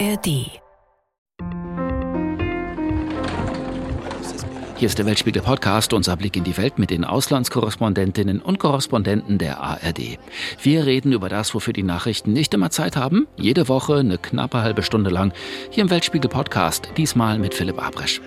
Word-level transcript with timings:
ARD. 0.00 0.26
Hier 4.76 4.86
ist 4.86 4.98
der 4.98 5.06
Weltspiegel 5.06 5.40
Podcast, 5.40 5.92
unser 5.92 6.16
Blick 6.16 6.36
in 6.36 6.42
die 6.42 6.56
Welt 6.56 6.80
mit 6.80 6.90
den 6.90 7.04
Auslandskorrespondentinnen 7.04 8.40
und 8.40 8.58
Korrespondenten 8.58 9.38
der 9.38 9.60
ARD. 9.60 10.18
Wir 10.60 10.86
reden 10.86 11.12
über 11.12 11.28
das, 11.28 11.54
wofür 11.54 11.72
die 11.72 11.84
Nachrichten 11.84 12.32
nicht 12.32 12.54
immer 12.54 12.70
Zeit 12.70 12.96
haben. 12.96 13.28
Jede 13.36 13.68
Woche 13.68 13.98
eine 13.98 14.18
knappe 14.18 14.62
halbe 14.62 14.82
Stunde 14.82 15.10
lang 15.10 15.32
hier 15.70 15.84
im 15.84 15.90
Weltspiegel 15.90 16.28
Podcast, 16.28 16.88
diesmal 16.96 17.38
mit 17.38 17.54
Philipp 17.54 17.80
Abresch. 17.80 18.20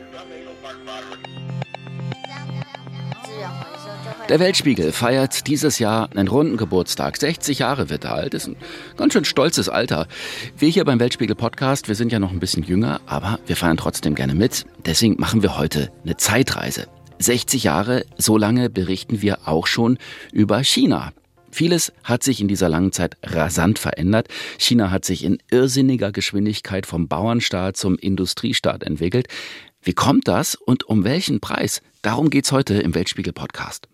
Der 4.29 4.41
Weltspiegel 4.41 4.91
feiert 4.91 5.47
dieses 5.47 5.79
Jahr 5.79 6.09
einen 6.13 6.27
runden 6.27 6.57
Geburtstag. 6.57 7.15
60 7.15 7.59
Jahre 7.59 7.89
wird 7.89 8.03
er 8.03 8.13
alt, 8.13 8.33
ist 8.33 8.47
ein 8.47 8.57
ganz 8.97 9.13
schön 9.13 9.23
stolzes 9.23 9.69
Alter. 9.69 10.05
Wir 10.57 10.67
hier 10.67 10.83
beim 10.83 10.99
Weltspiegel 10.99 11.33
Podcast, 11.33 11.87
wir 11.87 11.95
sind 11.95 12.11
ja 12.11 12.19
noch 12.19 12.31
ein 12.31 12.41
bisschen 12.41 12.63
jünger, 12.63 12.99
aber 13.05 13.39
wir 13.47 13.55
feiern 13.55 13.77
trotzdem 13.77 14.15
gerne 14.15 14.35
mit. 14.35 14.65
Deswegen 14.85 15.15
machen 15.17 15.43
wir 15.43 15.57
heute 15.57 15.93
eine 16.03 16.17
Zeitreise. 16.17 16.87
60 17.19 17.63
Jahre, 17.63 18.05
so 18.17 18.37
lange 18.37 18.69
berichten 18.69 19.21
wir 19.21 19.47
auch 19.47 19.65
schon 19.65 19.97
über 20.33 20.61
China. 20.61 21.13
Vieles 21.49 21.93
hat 22.03 22.21
sich 22.21 22.41
in 22.41 22.49
dieser 22.49 22.67
langen 22.67 22.91
Zeit 22.91 23.15
rasant 23.23 23.79
verändert. 23.79 24.27
China 24.57 24.91
hat 24.91 25.05
sich 25.05 25.23
in 25.23 25.37
irrsinniger 25.49 26.11
Geschwindigkeit 26.11 26.85
vom 26.85 27.07
Bauernstaat 27.07 27.77
zum 27.77 27.97
Industriestaat 27.97 28.83
entwickelt. 28.83 29.27
Wie 29.81 29.93
kommt 29.93 30.27
das 30.27 30.55
und 30.55 30.83
um 30.83 31.05
welchen 31.05 31.39
Preis? 31.39 31.81
Darum 32.01 32.29
geht's 32.29 32.51
heute 32.51 32.75
im 32.75 32.93
Weltspiegel 32.93 33.31
Podcast. 33.31 33.87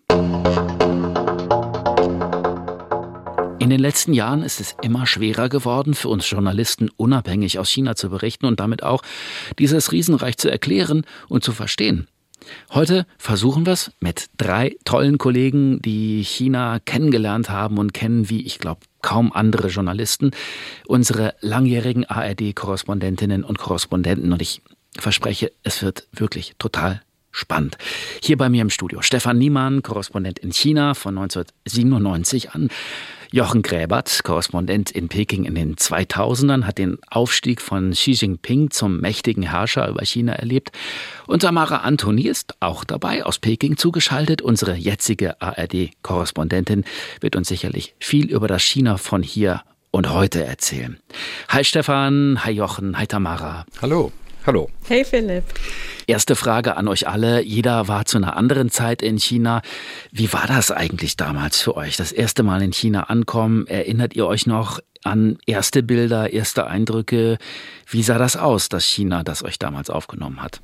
In 3.58 3.70
den 3.70 3.80
letzten 3.80 4.12
Jahren 4.12 4.42
ist 4.42 4.60
es 4.60 4.76
immer 4.82 5.06
schwerer 5.06 5.48
geworden, 5.48 5.94
für 5.94 6.08
uns 6.08 6.28
Journalisten 6.28 6.90
unabhängig 6.96 7.58
aus 7.58 7.70
China 7.70 7.96
zu 7.96 8.10
berichten 8.10 8.44
und 8.44 8.60
damit 8.60 8.82
auch 8.82 9.02
dieses 9.58 9.90
Riesenreich 9.90 10.36
zu 10.36 10.50
erklären 10.50 11.04
und 11.28 11.44
zu 11.44 11.52
verstehen. 11.52 12.06
Heute 12.72 13.06
versuchen 13.16 13.64
wir 13.66 13.72
es 13.72 13.90
mit 14.00 14.28
drei 14.36 14.76
tollen 14.84 15.18
Kollegen, 15.18 15.80
die 15.80 16.22
China 16.22 16.78
kennengelernt 16.78 17.50
haben 17.50 17.78
und 17.78 17.94
kennen, 17.94 18.28
wie 18.28 18.42
ich 18.42 18.58
glaube, 18.58 18.82
kaum 19.02 19.32
andere 19.32 19.68
Journalisten, 19.68 20.32
unsere 20.86 21.34
langjährigen 21.40 22.04
ARD-Korrespondentinnen 22.04 23.44
und 23.44 23.58
Korrespondenten. 23.58 24.32
Und 24.32 24.42
ich 24.42 24.62
verspreche, 24.98 25.52
es 25.62 25.82
wird 25.82 26.06
wirklich 26.12 26.54
total 26.58 27.02
spannend. 27.34 27.76
Hier 28.22 28.38
bei 28.38 28.48
mir 28.48 28.62
im 28.62 28.70
Studio 28.70 29.02
Stefan 29.02 29.38
Niemann, 29.38 29.82
Korrespondent 29.82 30.38
in 30.38 30.52
China 30.52 30.94
von 30.94 31.18
1997 31.18 32.52
an. 32.52 32.70
Jochen 33.32 33.62
Gräbert, 33.62 34.20
Korrespondent 34.22 34.92
in 34.92 35.08
Peking 35.08 35.44
in 35.44 35.56
den 35.56 35.74
2000ern, 35.74 36.62
hat 36.62 36.78
den 36.78 36.98
Aufstieg 37.10 37.60
von 37.60 37.90
Xi 37.90 38.12
Jinping 38.12 38.70
zum 38.70 39.00
mächtigen 39.00 39.42
Herrscher 39.42 39.88
über 39.88 40.04
China 40.04 40.34
erlebt. 40.34 40.70
Und 41.26 41.42
Tamara 41.42 41.78
Antoni 41.78 42.28
ist 42.28 42.54
auch 42.60 42.84
dabei, 42.84 43.24
aus 43.24 43.40
Peking 43.40 43.76
zugeschaltet. 43.76 44.40
Unsere 44.40 44.76
jetzige 44.76 45.42
ARD-Korrespondentin 45.42 46.84
wird 47.20 47.34
uns 47.34 47.48
sicherlich 47.48 47.96
viel 47.98 48.26
über 48.26 48.46
das 48.46 48.62
China 48.62 48.98
von 48.98 49.24
hier 49.24 49.62
und 49.90 50.12
heute 50.12 50.44
erzählen. 50.44 51.00
Hi 51.48 51.64
Stefan, 51.64 52.44
hi 52.44 52.52
Jochen, 52.52 52.96
hi 52.96 53.08
Tamara. 53.08 53.66
Hallo. 53.82 54.12
Hallo. 54.46 54.70
Hey 54.86 55.04
Philipp. 55.04 55.44
Erste 56.06 56.36
Frage 56.36 56.76
an 56.76 56.88
euch 56.88 57.08
alle. 57.08 57.42
Jeder 57.42 57.88
war 57.88 58.04
zu 58.04 58.18
einer 58.18 58.36
anderen 58.36 58.70
Zeit 58.70 59.02
in 59.02 59.18
China. 59.18 59.62
Wie 60.12 60.32
war 60.32 60.46
das 60.46 60.70
eigentlich 60.70 61.16
damals 61.16 61.60
für 61.60 61.76
euch? 61.76 61.96
Das 61.96 62.12
erste 62.12 62.42
Mal 62.42 62.62
in 62.62 62.72
China 62.72 63.04
ankommen. 63.04 63.66
Erinnert 63.66 64.14
ihr 64.14 64.26
euch 64.26 64.46
noch 64.46 64.80
an 65.02 65.38
erste 65.46 65.82
Bilder, 65.82 66.32
erste 66.32 66.66
Eindrücke? 66.66 67.38
Wie 67.86 68.02
sah 68.02 68.18
das 68.18 68.36
aus, 68.36 68.68
das 68.68 68.84
China, 68.84 69.22
das 69.22 69.42
euch 69.42 69.58
damals 69.58 69.90
aufgenommen 69.90 70.42
hat? 70.42 70.60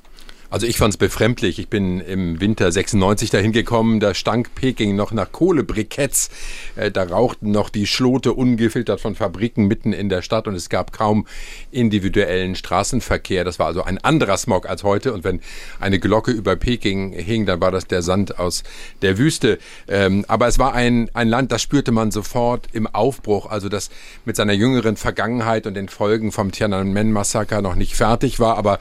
Also 0.51 0.67
ich 0.67 0.75
fand 0.75 0.93
es 0.93 0.97
befremdlich. 0.97 1.59
Ich 1.59 1.69
bin 1.69 2.01
im 2.01 2.41
Winter 2.41 2.69
96 2.69 3.29
dahin 3.29 3.53
gekommen. 3.53 4.01
Da 4.01 4.13
stank 4.13 4.53
Peking 4.53 4.97
noch 4.97 5.13
nach 5.13 5.31
Kohlebriketts. 5.31 6.29
Äh, 6.75 6.91
da 6.91 7.03
rauchten 7.03 7.51
noch 7.51 7.69
die 7.69 7.87
Schlote 7.87 8.33
ungefiltert 8.33 8.99
von 8.99 9.15
Fabriken 9.15 9.67
mitten 9.67 9.93
in 9.93 10.09
der 10.09 10.21
Stadt 10.21 10.49
und 10.49 10.55
es 10.55 10.67
gab 10.67 10.91
kaum 10.91 11.25
individuellen 11.71 12.55
Straßenverkehr. 12.55 13.45
Das 13.45 13.59
war 13.59 13.67
also 13.67 13.83
ein 13.83 13.97
anderer 13.99 14.35
Smog 14.35 14.67
als 14.67 14.83
heute. 14.83 15.13
Und 15.13 15.23
wenn 15.23 15.39
eine 15.79 15.99
Glocke 15.99 16.31
über 16.31 16.57
Peking 16.57 17.13
hing, 17.13 17.45
dann 17.45 17.61
war 17.61 17.71
das 17.71 17.87
der 17.87 18.01
Sand 18.01 18.37
aus 18.37 18.63
der 19.01 19.17
Wüste. 19.17 19.57
Ähm, 19.87 20.25
aber 20.27 20.49
es 20.49 20.59
war 20.59 20.73
ein, 20.73 21.09
ein 21.13 21.29
Land, 21.29 21.53
das 21.53 21.61
spürte 21.61 21.93
man 21.93 22.11
sofort 22.11 22.67
im 22.73 22.87
Aufbruch. 22.87 23.45
Also 23.45 23.69
das 23.69 23.89
mit 24.25 24.35
seiner 24.35 24.51
jüngeren 24.51 24.97
Vergangenheit 24.97 25.65
und 25.65 25.75
den 25.75 25.87
Folgen 25.87 26.33
vom 26.33 26.51
Tiananmen-Massaker 26.51 27.61
noch 27.61 27.75
nicht 27.75 27.95
fertig 27.95 28.41
war, 28.41 28.57
aber 28.57 28.79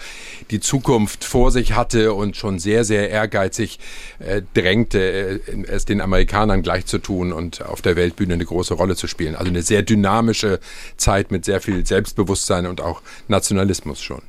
die 0.51 0.59
Zukunft 0.59 1.23
vor 1.23 1.53
sich 1.53 1.60
sich 1.61 1.75
hatte 1.75 2.15
und 2.15 2.37
schon 2.37 2.59
sehr, 2.59 2.85
sehr 2.85 3.11
ehrgeizig 3.11 3.79
äh, 4.19 4.43
drängte, 4.55 5.41
äh, 5.47 5.63
es 5.67 5.85
den 5.85 6.01
Amerikanern 6.01 6.63
gleich 6.63 6.87
zu 6.87 6.99
tun 6.99 7.33
und 7.33 7.63
auf 7.63 7.83
der 7.83 7.97
Weltbühne 7.97 8.35
eine 8.35 8.45
große 8.45 8.75
Rolle 8.75 8.97
zu 8.97 9.07
spielen. 9.07 9.37
Also 9.37 9.51
eine 9.51 9.63
sehr 9.63 9.83
dynamische 9.83 10.61
Zeit 10.97 11.31
mit 11.31 11.45
sehr 11.45 11.61
viel 11.61 11.87
Selbstbewusstsein 11.87 12.67
und 12.67 12.81
auch 12.81 13.03
Nationalismus 13.29 14.01
schon. 14.01 14.23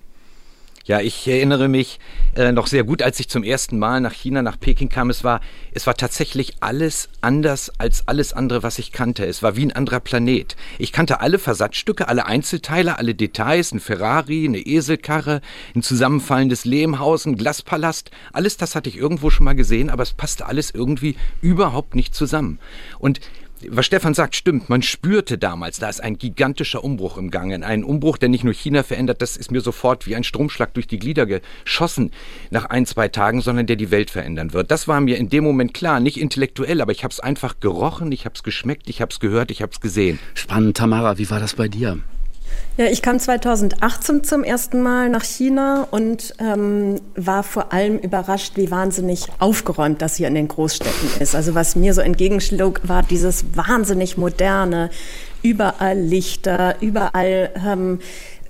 Ja, 0.86 1.00
ich 1.00 1.28
erinnere 1.28 1.68
mich 1.68 2.00
äh, 2.36 2.52
noch 2.52 2.66
sehr 2.66 2.84
gut, 2.84 3.04
als 3.04 3.20
ich 3.20 3.30
zum 3.30 3.44
ersten 3.44 3.78
Mal 3.78 4.02
nach 4.02 4.14
China, 4.14 4.42
nach 4.42 4.60
Peking 4.60 4.90
kam. 4.90 5.10
Es 5.12 5.24
war, 5.24 5.42
es 5.74 5.86
war 5.86 5.96
tatsächlich 5.96 6.56
alles 6.60 7.10
anders 7.22 7.72
als 7.78 8.08
alles 8.08 8.34
andere, 8.34 8.64
was 8.64 8.80
ich 8.80 8.92
kannte. 8.92 9.26
Es 9.26 9.44
war 9.44 9.56
wie 9.56 9.66
ein 9.66 9.72
anderer 9.72 10.00
Planet. 10.00 10.56
Ich 10.80 10.92
kannte 10.92 11.22
alle 11.22 11.38
Versatzstücke, 11.38 12.08
alle 12.08 12.26
Einzelteile, 12.26 12.98
alle 12.98 13.14
Details, 13.14 13.72
ein 13.72 13.80
Ferrari, 13.80 14.46
eine 14.46 14.60
Eselkarre, 14.60 15.42
ein 15.76 15.84
zusammenfallendes 15.84 16.66
Lehmhaus, 16.66 17.26
ein 17.26 17.36
Glaspalast. 17.38 18.10
Alles 18.34 18.58
das 18.58 18.76
hatte 18.76 18.90
ich 18.90 18.98
irgendwo 18.98 19.30
schon 19.30 19.46
mal 19.46 19.56
gesehen, 19.56 19.92
aber 19.92 20.04
es 20.04 20.14
passte 20.14 20.48
alles 20.48 20.72
irgendwie 20.72 21.16
überhaupt 21.42 21.94
nicht 21.94 22.16
zusammen. 22.16 22.58
Und 22.98 23.20
was 23.70 23.86
Stefan 23.86 24.14
sagt, 24.14 24.36
stimmt. 24.36 24.70
Man 24.70 24.82
spürte 24.82 25.38
damals, 25.38 25.80
da 25.80 25.90
ist 25.90 26.02
ein 26.02 26.18
gigantischer 26.18 26.84
Umbruch 26.84 27.18
im 27.18 27.32
Gange. 27.32 27.66
Ein 27.66 27.84
Umbruch, 27.84 28.18
der 28.18 28.30
nicht 28.30 28.44
nur 28.44 28.54
China 28.54 28.84
verändert, 28.84 29.22
das 29.22 29.38
ist 29.38 29.52
mir 29.52 29.62
sofort 29.62 30.08
wie 30.08 30.16
ein 30.16 30.24
Stromschlag 30.24 30.74
durch 30.74 30.88
die 30.88 31.00
Glieder 31.00 31.26
geschossen 31.26 32.12
nach 32.50 32.66
ein, 32.66 32.86
zwei 32.86 33.08
Tagen, 33.08 33.42
sondern 33.42 33.68
der 33.68 33.76
die 33.76 33.92
Welt 33.92 34.10
verändern 34.10 34.54
wird. 34.54 34.72
Das 34.72 34.88
war 34.88 35.02
mir 35.02 35.18
in 35.18 35.30
dem 35.30 35.44
Moment 35.44 35.74
klar, 35.74 36.00
nicht 36.00 36.20
intellektuell, 36.20 36.82
aber 36.82 36.92
ich 36.92 37.04
habe 37.04 37.12
es 37.12 37.20
einfach 37.20 37.60
gerochen, 37.60 38.12
ich 38.12 38.26
habe 38.26 38.36
es 38.36 38.44
geschmeckt, 38.44 38.90
ich 38.90 39.02
habe 39.02 39.12
es 39.12 39.20
gehört, 39.20 39.52
ich 39.52 39.62
habe 39.62 39.72
es 39.72 39.80
gesehen. 39.80 40.20
Spannend, 40.34 40.78
Tamara, 40.78 41.18
wie 41.18 41.30
war 41.30 41.40
das 41.40 41.56
bei 41.56 41.68
dir? 41.68 42.00
Ja, 42.78 42.86
ich 42.86 43.02
kam 43.02 43.20
2018 43.20 44.24
zum 44.24 44.46
ersten 44.46 44.82
Mal 44.82 45.10
nach 45.10 45.26
China 45.26 45.88
und 45.92 46.34
ähm, 46.40 47.02
war 47.16 47.44
vor 47.44 47.74
allem 47.74 47.98
überrascht, 47.98 48.54
wie 48.56 48.72
wahnsinnig 48.72 49.28
aufgeräumt 49.40 50.02
das 50.02 50.16
hier 50.16 50.30
in 50.30 50.36
den 50.36 50.48
Großstädten 50.48 51.22
ist. 51.22 51.36
Also 51.36 51.54
was 51.54 51.76
mir 51.76 51.94
so 51.94 52.00
entgegenschlug, 52.00 52.80
war 52.88 53.04
dieses 53.04 53.58
wahnsinnig 53.58 54.18
moderne, 54.18 54.90
überall 55.44 56.00
Lichter, 56.00 56.78
überall 56.80 57.50
ähm, 57.56 58.00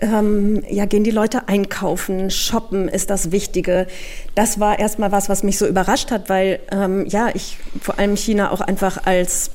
ähm, 0.01 0.63
ja, 0.67 0.85
gehen 0.85 1.03
die 1.03 1.11
Leute 1.11 1.47
einkaufen, 1.47 2.31
shoppen 2.31 2.87
ist 2.87 3.11
das 3.11 3.31
Wichtige. 3.31 3.85
Das 4.33 4.59
war 4.59 4.79
erstmal 4.79 5.11
was, 5.11 5.29
was 5.29 5.43
mich 5.43 5.59
so 5.59 5.67
überrascht 5.67 6.09
hat, 6.09 6.27
weil 6.27 6.59
ähm, 6.71 7.05
ja, 7.05 7.29
ich 7.33 7.57
vor 7.79 7.99
allem 7.99 8.17
China 8.17 8.51
auch 8.51 8.61
einfach 8.61 9.05
als, 9.05 9.51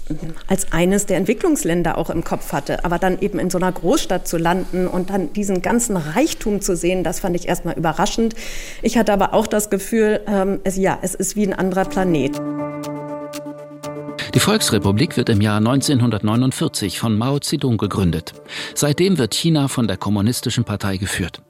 als 0.47 0.72
eines 0.72 1.06
der 1.06 1.16
Entwicklungsländer 1.16 1.99
auch 1.99 2.10
im 2.10 2.22
Kopf 2.22 2.53
hatte. 2.53 2.84
Aber 2.84 2.99
dann 2.99 3.21
eben 3.21 3.41
in 3.41 3.50
so 3.50 3.59
einer 3.59 3.72
Großstadt 3.72 4.28
zu 4.28 4.38
landen 4.38 4.66
und 4.72 5.10
dann 5.10 5.32
diesen 5.32 5.62
ganzen 5.62 5.97
Reichtum 5.97 6.60
zu 6.60 6.77
sehen, 6.77 7.04
das 7.04 7.21
fand 7.21 7.37
ich 7.37 7.49
erstmal 7.49 7.77
überraschend. 7.77 8.34
Ich 8.82 8.97
hatte 8.97 9.12
aber 9.12 9.34
auch 9.34 9.47
das 9.47 9.71
Gefühl, 9.71 10.21
ähm, 10.27 10.60
es, 10.65 10.77
ja, 10.77 10.99
es 11.03 11.15
ist 11.15 11.37
wie 11.37 11.47
ein 11.47 11.54
anderer 11.54 11.84
Planet. 11.84 12.41
Die 14.34 14.41
Volksrepublik 14.41 15.16
wird 15.16 15.31
im 15.31 15.41
Jahr 15.41 15.56
1949 15.56 16.99
von 16.99 17.16
Mao 17.16 17.38
Zedong 17.38 17.78
gegründet. 17.78 18.35
Seitdem 18.75 19.17
wird 19.17 19.35
China 19.35 19.69
von 19.69 19.88
der 19.88 19.96
Kommunistischen 19.96 20.64
Partei 20.64 20.99
geführt. 20.99 21.40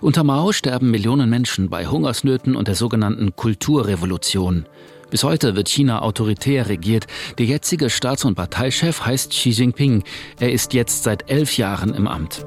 Unter 0.00 0.24
Mao 0.24 0.52
sterben 0.52 0.90
Millionen 0.90 1.28
Menschen 1.28 1.68
bei 1.68 1.86
Hungersnöten 1.86 2.56
und 2.56 2.68
der 2.68 2.74
sogenannten 2.74 3.36
Kulturrevolution. 3.36 4.66
Bis 5.10 5.24
heute 5.24 5.56
wird 5.56 5.68
China 5.68 6.02
autoritär 6.02 6.68
regiert. 6.68 7.08
Der 7.38 7.46
jetzige 7.46 7.90
Staats- 7.90 8.24
und 8.24 8.36
Parteichef 8.36 9.04
heißt 9.04 9.32
Xi 9.32 9.50
Jinping. 9.50 10.04
Er 10.38 10.52
ist 10.52 10.72
jetzt 10.72 11.02
seit 11.02 11.28
elf 11.28 11.56
Jahren 11.56 11.94
im 11.94 12.06
Amt. 12.06 12.46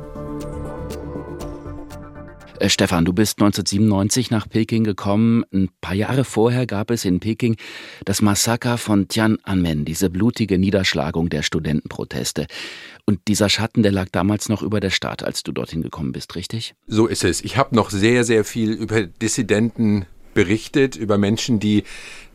Äh, 2.60 2.70
Stefan, 2.70 3.04
du 3.04 3.12
bist 3.12 3.42
1997 3.42 4.32
nach 4.32 4.48
Peking 4.48 4.86
gekommen. 4.86 5.44
Ein 5.54 5.70
paar 5.82 5.96
Jahre 5.96 6.24
vorher 6.24 6.66
gab 6.66 6.90
es 6.90 7.04
in 7.04 7.20
Peking 7.20 7.58
das 8.06 8.22
Massaker 8.22 8.78
von 8.78 9.10
Tiananmen, 9.10 9.84
diese 9.84 10.10
blutige 10.10 10.58
Niederschlagung 10.58 11.28
der 11.28 11.42
Studentenproteste. 11.42 12.48
Und 13.06 13.20
dieser 13.28 13.50
Schatten, 13.50 13.84
der 13.84 13.92
lag 13.92 14.08
damals 14.14 14.48
noch 14.48 14.62
über 14.62 14.80
der 14.80 14.92
Stadt, 14.92 15.22
als 15.22 15.44
du 15.44 15.52
dorthin 15.52 15.82
gekommen 15.82 16.14
bist, 16.14 16.36
richtig? 16.38 16.76
So 16.88 17.08
ist 17.08 17.26
es. 17.26 17.42
Ich 17.42 17.58
habe 17.58 17.76
noch 17.76 17.90
sehr, 17.90 18.24
sehr 18.24 18.46
viel 18.46 18.72
über 18.72 19.04
Dissidenten 19.04 20.06
berichtet, 20.34 20.96
über 20.96 21.18
Menschen, 21.18 21.60
die 21.60 21.84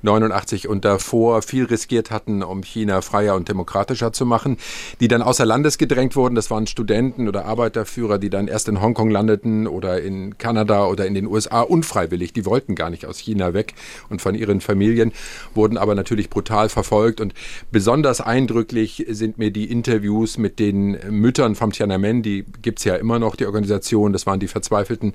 89 0.02 0.68
und 0.68 0.84
davor 0.84 1.42
viel 1.42 1.64
riskiert 1.64 2.10
hatten, 2.10 2.42
um 2.42 2.62
China 2.62 3.00
freier 3.00 3.34
und 3.34 3.48
demokratischer 3.48 4.12
zu 4.12 4.26
machen, 4.26 4.56
die 5.00 5.08
dann 5.08 5.22
außer 5.22 5.44
Landes 5.44 5.78
gedrängt 5.78 6.14
wurden. 6.14 6.34
Das 6.34 6.50
waren 6.50 6.66
Studenten 6.66 7.28
oder 7.28 7.44
Arbeiterführer, 7.46 8.18
die 8.18 8.30
dann 8.30 8.48
erst 8.48 8.68
in 8.68 8.80
Hongkong 8.80 9.10
landeten 9.10 9.66
oder 9.66 10.00
in 10.00 10.38
Kanada 10.38 10.86
oder 10.86 11.06
in 11.06 11.14
den 11.14 11.26
USA 11.26 11.62
unfreiwillig. 11.62 12.32
Die 12.32 12.46
wollten 12.46 12.74
gar 12.74 12.90
nicht 12.90 13.06
aus 13.06 13.18
China 13.18 13.54
weg 13.54 13.74
und 14.08 14.22
von 14.22 14.34
ihren 14.34 14.60
Familien, 14.60 15.12
wurden 15.54 15.76
aber 15.76 15.94
natürlich 15.94 16.30
brutal 16.30 16.68
verfolgt. 16.68 17.20
Und 17.20 17.34
besonders 17.72 18.20
eindrücklich 18.20 19.04
sind 19.08 19.38
mir 19.38 19.50
die 19.50 19.70
Interviews 19.70 20.38
mit 20.38 20.58
den 20.58 20.98
Müttern 21.10 21.56
vom 21.56 21.72
Tiananmen. 21.72 22.22
Die 22.22 22.44
gibt's 22.62 22.84
ja 22.84 22.94
immer 22.94 23.18
noch, 23.18 23.34
die 23.34 23.46
Organisation. 23.46 24.12
Das 24.12 24.26
waren 24.26 24.38
die 24.38 24.48
verzweifelten 24.48 25.14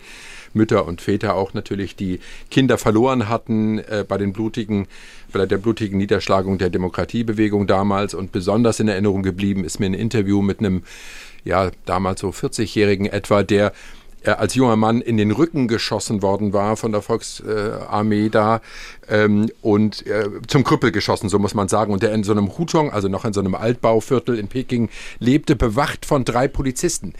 Mütter 0.53 0.85
und 0.85 1.01
Väter 1.01 1.35
auch 1.35 1.53
natürlich, 1.53 1.95
die 1.95 2.19
Kinder 2.51 2.77
verloren 2.77 3.29
hatten 3.29 3.79
äh, 3.79 4.05
bei 4.07 4.17
den 4.17 4.33
blutigen, 4.33 4.87
bei 5.31 5.45
der 5.45 5.57
blutigen 5.57 5.97
Niederschlagung 5.97 6.57
der 6.57 6.69
Demokratiebewegung 6.69 7.67
damals. 7.67 8.13
Und 8.13 8.31
besonders 8.31 8.79
in 8.79 8.87
Erinnerung 8.87 9.23
geblieben 9.23 9.63
ist 9.63 9.79
mir 9.79 9.87
ein 9.87 9.93
Interview 9.93 10.41
mit 10.41 10.59
einem, 10.59 10.83
ja, 11.43 11.71
damals 11.85 12.21
so 12.21 12.29
40-Jährigen 12.29 13.05
etwa, 13.07 13.43
der 13.43 13.63
er 13.63 13.73
als 14.31 14.55
junger 14.55 14.75
Mann 14.75 15.01
in 15.01 15.17
den 15.17 15.31
Rücken 15.31 15.67
geschossen 15.67 16.21
worden 16.21 16.53
war 16.53 16.77
von 16.77 16.91
der 16.91 17.01
Volksarmee 17.01 18.29
da 18.29 18.61
ähm, 19.09 19.49
und 19.61 20.05
äh, 20.07 20.29
zum 20.47 20.63
Krüppel 20.63 20.91
geschossen, 20.91 21.29
so 21.29 21.39
muss 21.39 21.53
man 21.53 21.67
sagen. 21.67 21.93
Und 21.93 22.03
der 22.03 22.13
in 22.13 22.23
so 22.23 22.31
einem 22.31 22.57
Hutong, 22.57 22.91
also 22.91 23.07
noch 23.07 23.25
in 23.25 23.33
so 23.33 23.41
einem 23.41 23.55
Altbauviertel 23.55 24.37
in 24.37 24.47
Peking, 24.47 24.89
lebte, 25.19 25.55
bewacht 25.55 26.05
von 26.05 26.25
drei 26.25 26.47
Polizisten. 26.47 27.13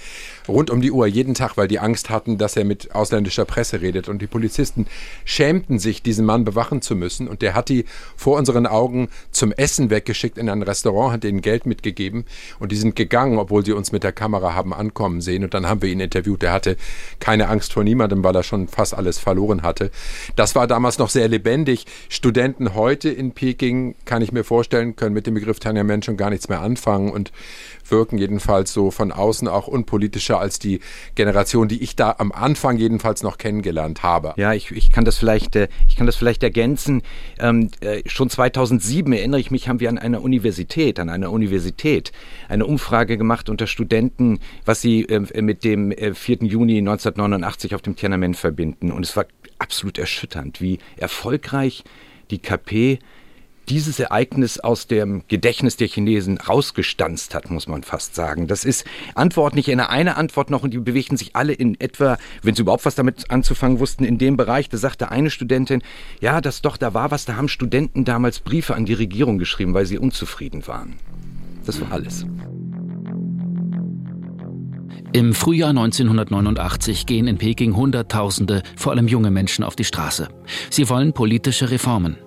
Rund 0.47 0.69
um 0.69 0.81
die 0.81 0.91
Uhr, 0.91 1.07
jeden 1.07 1.33
Tag, 1.33 1.57
weil 1.57 1.67
die 1.67 1.79
Angst 1.79 2.09
hatten, 2.09 2.38
dass 2.38 2.55
er 2.55 2.65
mit 2.65 2.94
ausländischer 2.95 3.45
Presse 3.45 3.81
redet. 3.81 4.09
Und 4.09 4.21
die 4.21 4.27
Polizisten 4.27 4.88
schämten 5.25 5.79
sich, 5.79 6.03
diesen 6.03 6.25
Mann 6.25 6.45
bewachen 6.45 6.81
zu 6.81 6.95
müssen. 6.95 7.27
Und 7.27 7.41
der 7.41 7.53
hat 7.53 7.69
die 7.69 7.85
vor 8.15 8.38
unseren 8.38 8.65
Augen 8.65 9.09
zum 9.31 9.51
Essen 9.51 9.89
weggeschickt 9.89 10.38
in 10.38 10.50
ein 10.50 10.61
Restaurant, 10.61 11.13
hat 11.13 11.25
ihnen 11.25 11.41
Geld 11.41 11.65
mitgegeben. 11.65 12.25
Und 12.59 12.71
die 12.71 12.77
sind 12.77 12.95
gegangen, 12.95 13.38
obwohl 13.38 13.65
sie 13.65 13.73
uns 13.73 13.91
mit 13.91 14.03
der 14.03 14.11
Kamera 14.11 14.53
haben 14.53 14.73
ankommen 14.73 15.21
sehen. 15.21 15.44
Und 15.44 15.53
dann 15.53 15.67
haben 15.67 15.81
wir 15.81 15.89
ihn 15.89 16.00
interviewt. 16.00 16.41
Der 16.41 16.53
hatte 16.53 16.77
keine 17.19 17.48
Angst 17.50 17.74
vor 17.74 17.84
niemandem, 17.84 18.24
weil 18.24 18.36
er 18.36 18.44
schon 18.44 18.68
fast 18.68 18.94
alles 18.94 19.19
verloren 19.19 19.63
hatte. 19.63 19.92
Das 20.36 20.56
war 20.56 20.68
damals 20.68 20.98
noch 20.98 21.10
sehr 21.10 21.28
lebendig 21.28 21.86
Studenten 22.10 22.74
heute 22.74 23.10
in 23.10 23.31
Peking, 23.31 23.95
kann 24.06 24.22
ich 24.22 24.31
mir 24.31 24.44
vorstellen, 24.44 24.95
können 24.95 25.13
mit 25.13 25.28
dem 25.28 25.34
Begriff 25.34 25.60
Tiananmen 25.60 26.04
schon 26.04 26.18
gar 26.18 26.30
nichts 26.30 26.50
mehr 26.50 26.62
anfangen 26.62 27.12
und 27.12 27.31
wirken 27.90 28.18
jedenfalls 28.18 28.74
so 28.74 28.92
von 28.92 29.12
außen 29.12 29.48
auch 29.48 29.68
unpolitischer 29.68 30.40
als 30.40 30.60
die 30.60 30.80
Generation, 31.16 31.68
die 31.68 31.84
ich 31.84 31.95
da 31.95 32.16
am 32.18 32.31
Anfang 32.31 32.78
jedenfalls 32.78 33.24
noch 33.24 33.38
kennengelernt 33.38 34.04
habe. 34.04 34.34
Ja, 34.38 34.54
ich, 34.54 34.72
ich 34.72 34.92
kann 34.92 35.06
das 35.06 35.18
vielleicht, 35.18 35.56
äh, 35.56 35.68
ich 35.88 35.96
kann 35.96 36.06
das 36.06 36.16
vielleicht 36.16 36.44
ergänzen. 36.44 37.01
Ähm, 37.39 37.69
äh, 37.81 38.01
schon 38.06 38.30
2007 38.30 39.12
erinnere 39.13 39.39
ich 39.39 39.51
mich, 39.51 39.68
haben 39.68 39.80
wir 39.80 39.89
an 39.89 39.98
einer 39.98 40.22
Universität, 40.22 41.00
an 41.00 41.10
einer 41.10 41.31
Universität 41.31 42.12
eine 42.50 42.66
Umfrage 42.66 43.18
gemacht 43.18 43.50
unter 43.50 43.68
Studenten, 43.68 44.39
was 44.66 44.81
sie 44.81 45.04
äh, 45.04 45.42
mit 45.42 45.63
dem 45.63 45.92
4. 45.92 46.42
Äh, 46.42 46.46
Juni 46.46 46.81
1989 46.83 47.75
auf 47.75 47.81
dem 47.81 47.95
Tiananmen 47.95 48.33
verbinden. 48.33 48.91
Und 48.91 49.03
es 49.03 49.15
war 49.15 49.25
absolut 49.59 49.97
erschütternd, 49.97 50.62
wie 50.62 50.80
erfolgreich 50.97 51.83
die 52.31 52.39
KP 52.39 53.00
dieses 53.69 54.00
Ereignis 54.00 54.59
aus 54.59 54.88
dem 54.88 55.24
Gedächtnis 55.27 55.77
der 55.77 55.88
Chinesen 55.88 56.38
rausgestanzt 56.38 57.33
hat, 57.33 57.50
muss 57.50 57.68
man 57.68 57.83
fast 57.83 58.15
sagen. 58.15 58.47
Das 58.47 58.65
ist 58.65 58.85
Antwort 59.15 59.56
nicht 59.56 59.69
in 59.69 59.80
eine 59.80 60.18
Antwort 60.18 60.50
noch 60.50 60.63
und 60.63 60.74
die 60.74 60.80
bewegten 60.80 61.18
sich 61.18 61.35
alle 61.35 61.53
in 61.53 61.80
etwa, 61.80 62.18
wenn 62.41 62.56
sie 62.56 62.62
überhaupt 62.62 62.86
was 62.86 62.95
damit 62.95 63.31
anzufangen 63.31 63.79
wussten, 63.79 64.03
in 64.03 64.18
dem 64.18 64.38
Bereich. 64.38 64.69
Da 64.69 64.77
sagte 64.77 65.12
eine 65.12 65.29
Studentin, 65.29 65.81
ja, 66.19 66.41
das 66.41 66.62
doch, 66.62 66.77
da 66.77 66.94
war 66.94 67.12
was, 67.12 67.25
da 67.25 67.36
haben 67.36 67.47
Studenten 67.47 68.06
damals 68.06 68.39
Briefe 68.39 68.75
an 68.75 68.86
die 68.86 68.94
Regierung 68.94 69.38
geschrieben, 69.38 69.74
weil 69.74 69.86
sie 69.86 69.97
unzufrieden 69.97 70.68
waren. 70.68 70.95
Das 71.65 71.79
war 71.79 71.91
alles. 71.91 72.25
Im 75.15 75.36
Frühjahr 75.36 75.69
1989 75.69 77.06
gehen 77.06 77.27
in 77.27 77.38
Peking 77.38 77.75
Hunderttausende, 77.75 78.63
vor 78.75 78.94
allem 78.94 79.07
junge 79.07 79.30
Menschen, 79.30 79.63
auf 79.63 79.75
die 79.75 79.83
Straße. 79.83 80.27
Sie 80.71 80.89
wollen 80.89 81.13
politische 81.13 81.69
Reformen. 81.69 82.18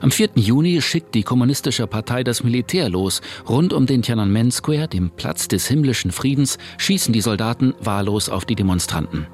Am 0.00 0.10
4. 0.10 0.30
Juni 0.36 0.80
schickt 0.80 1.14
die 1.14 1.24
Kommunistische 1.24 1.86
Partei 1.86 2.24
das 2.24 2.42
Militär 2.42 2.88
los. 2.88 3.20
Rund 3.46 3.74
um 3.74 3.84
den 3.84 4.00
Tiananmen 4.00 4.50
Square, 4.50 4.88
dem 4.88 5.10
Platz 5.10 5.46
des 5.46 5.66
himmlischen 5.68 6.10
Friedens, 6.10 6.56
schießen 6.78 7.12
die 7.12 7.20
Soldaten 7.20 7.74
wahllos 7.80 8.30
auf 8.30 8.46
die 8.46 8.54
Demonstranten. 8.54 9.26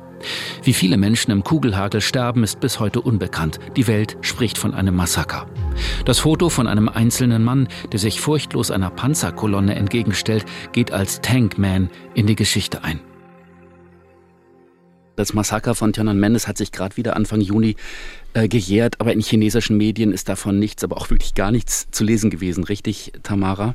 Wie 0.63 0.73
viele 0.73 0.97
Menschen 0.97 1.31
im 1.31 1.45
Kugelhagel 1.45 2.01
sterben, 2.01 2.45
ist 2.45 2.61
bis 2.61 2.81
heute 2.81 3.01
unbekannt. 3.01 3.59
Die 3.77 3.87
Welt 3.87 4.17
spricht 4.21 4.59
von 4.59 4.75
einem 4.75 4.97
Massaker. 4.97 5.47
Das 6.05 6.21
Foto 6.21 6.49
von 6.49 6.67
einem 6.67 6.89
einzelnen 6.89 7.45
Mann, 7.45 7.69
der 7.93 7.99
sich 7.99 8.21
furchtlos 8.21 8.71
einer 8.71 8.91
Panzerkolonne 8.91 9.75
entgegenstellt, 9.75 10.45
geht 10.73 10.93
als 10.93 11.21
Tankman 11.21 11.91
in 12.15 12.27
die 12.27 12.37
Geschichte 12.37 12.85
ein. 12.85 13.01
Das 15.19 15.35
Massaker 15.35 15.75
von 15.75 15.93
Tiananmen, 15.93 16.39
hat 16.39 16.57
sich 16.57 16.71
gerade 16.71 16.97
wieder 16.97 17.17
Anfang 17.17 17.41
Juni 17.41 17.75
äh, 18.35 18.47
gejährt, 18.47 19.01
aber 19.01 19.13
in 19.13 19.21
chinesischen 19.21 19.77
Medien 19.77 20.13
ist 20.13 20.29
davon 20.29 20.61
nichts, 20.61 20.85
aber 20.85 20.97
auch 20.97 21.11
wirklich 21.11 21.35
gar 21.35 21.51
nichts 21.51 21.89
zu 21.91 22.05
lesen 22.05 22.31
gewesen, 22.31 22.63
richtig, 22.63 23.13
Tamara? 23.25 23.75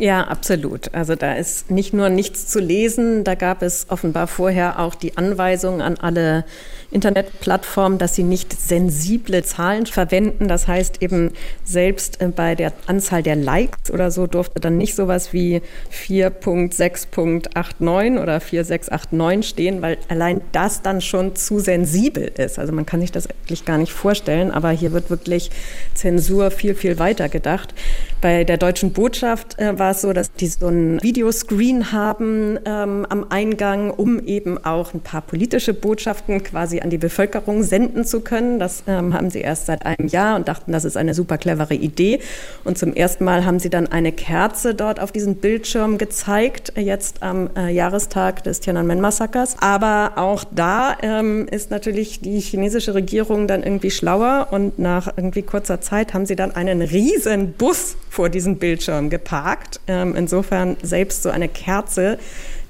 Ja, 0.00 0.26
absolut. 0.28 0.94
Also 0.94 1.14
da 1.14 1.34
ist 1.34 1.70
nicht 1.70 1.92
nur 1.92 2.08
nichts 2.08 2.46
zu 2.46 2.58
lesen, 2.58 3.22
da 3.22 3.34
gab 3.34 3.60
es 3.60 3.84
offenbar 3.90 4.28
vorher 4.28 4.78
auch 4.78 4.94
die 4.94 5.18
Anweisung 5.18 5.82
an 5.82 5.98
alle 5.98 6.46
Internetplattformen, 6.90 7.98
dass 7.98 8.14
sie 8.14 8.22
nicht 8.22 8.58
sensible 8.58 9.44
Zahlen 9.44 9.84
verwenden. 9.84 10.48
Das 10.48 10.66
heißt 10.66 11.02
eben 11.02 11.32
selbst 11.64 12.22
äh, 12.22 12.28
bei 12.28 12.54
der 12.54 12.72
Anzahl 12.86 13.22
der 13.22 13.36
Likes 13.36 13.90
oder 13.90 14.10
so 14.10 14.26
durfte 14.26 14.58
dann 14.58 14.78
nicht 14.78 14.94
sowas 14.94 15.34
wie 15.34 15.60
4.6.89 15.92 18.22
oder 18.22 18.38
4.689 18.38 19.42
stehen, 19.42 19.82
weil 19.82 19.98
allein 20.08 20.40
das 20.52 20.80
dann 20.80 21.02
schon 21.02 21.36
zu 21.36 21.60
sensibel 21.60 22.32
ist. 22.38 22.58
Also 22.58 22.72
man 22.72 22.86
kann 22.86 23.02
sich 23.02 23.12
das 23.12 23.28
eigentlich 23.28 23.66
gar 23.66 23.76
nicht 23.76 23.92
vorstellen, 23.92 24.50
aber 24.50 24.70
hier 24.70 24.92
wird 24.92 25.10
wirklich 25.10 25.50
Zensur 25.94 26.50
viel, 26.50 26.74
viel 26.74 26.98
weiter 26.98 27.28
gedacht. 27.28 27.74
Bei 28.22 28.44
der 28.44 28.56
deutschen 28.56 28.92
Botschaft 28.92 29.58
äh, 29.58 29.78
war 29.90 29.96
es 29.96 30.02
so, 30.02 30.12
dass 30.12 30.32
die 30.32 30.46
so 30.46 30.68
ein 30.68 31.02
Videoscreen 31.02 31.90
haben 31.90 32.60
ähm, 32.64 33.04
am 33.08 33.26
Eingang, 33.28 33.90
um 33.90 34.24
eben 34.24 34.64
auch 34.64 34.94
ein 34.94 35.00
paar 35.00 35.20
politische 35.20 35.74
Botschaften 35.74 36.44
quasi 36.44 36.78
an 36.78 36.90
die 36.90 36.98
Bevölkerung 36.98 37.64
senden 37.64 38.04
zu 38.04 38.20
können. 38.20 38.60
Das 38.60 38.84
ähm, 38.86 39.14
haben 39.14 39.30
sie 39.30 39.40
erst 39.40 39.66
seit 39.66 39.84
einem 39.84 40.06
Jahr 40.06 40.36
und 40.36 40.46
dachten, 40.46 40.70
das 40.70 40.84
ist 40.84 40.96
eine 40.96 41.12
super 41.12 41.38
clevere 41.38 41.74
Idee. 41.74 42.20
Und 42.62 42.78
zum 42.78 42.94
ersten 42.94 43.24
Mal 43.24 43.44
haben 43.44 43.58
sie 43.58 43.68
dann 43.68 43.88
eine 43.88 44.12
Kerze 44.12 44.76
dort 44.76 45.00
auf 45.00 45.10
diesem 45.10 45.34
Bildschirm 45.34 45.98
gezeigt, 45.98 46.72
jetzt 46.76 47.24
am 47.24 47.50
äh, 47.56 47.72
Jahrestag 47.72 48.44
des 48.44 48.60
Tiananmen-Massakers. 48.60 49.56
Aber 49.60 50.12
auch 50.18 50.44
da 50.54 50.98
ähm, 51.02 51.48
ist 51.50 51.72
natürlich 51.72 52.20
die 52.20 52.38
chinesische 52.38 52.94
Regierung 52.94 53.48
dann 53.48 53.64
irgendwie 53.64 53.90
schlauer 53.90 54.46
und 54.52 54.78
nach 54.78 55.08
irgendwie 55.16 55.42
kurzer 55.42 55.80
Zeit 55.80 56.14
haben 56.14 56.26
sie 56.26 56.36
dann 56.36 56.52
einen 56.52 56.80
riesen 56.80 57.54
Bus 57.54 57.96
vor 58.10 58.28
diesem 58.28 58.56
Bildschirm 58.56 59.08
geparkt. 59.08 59.80
Ähm, 59.86 60.14
insofern 60.14 60.76
selbst 60.82 61.22
so 61.22 61.30
eine 61.30 61.48
Kerze 61.48 62.18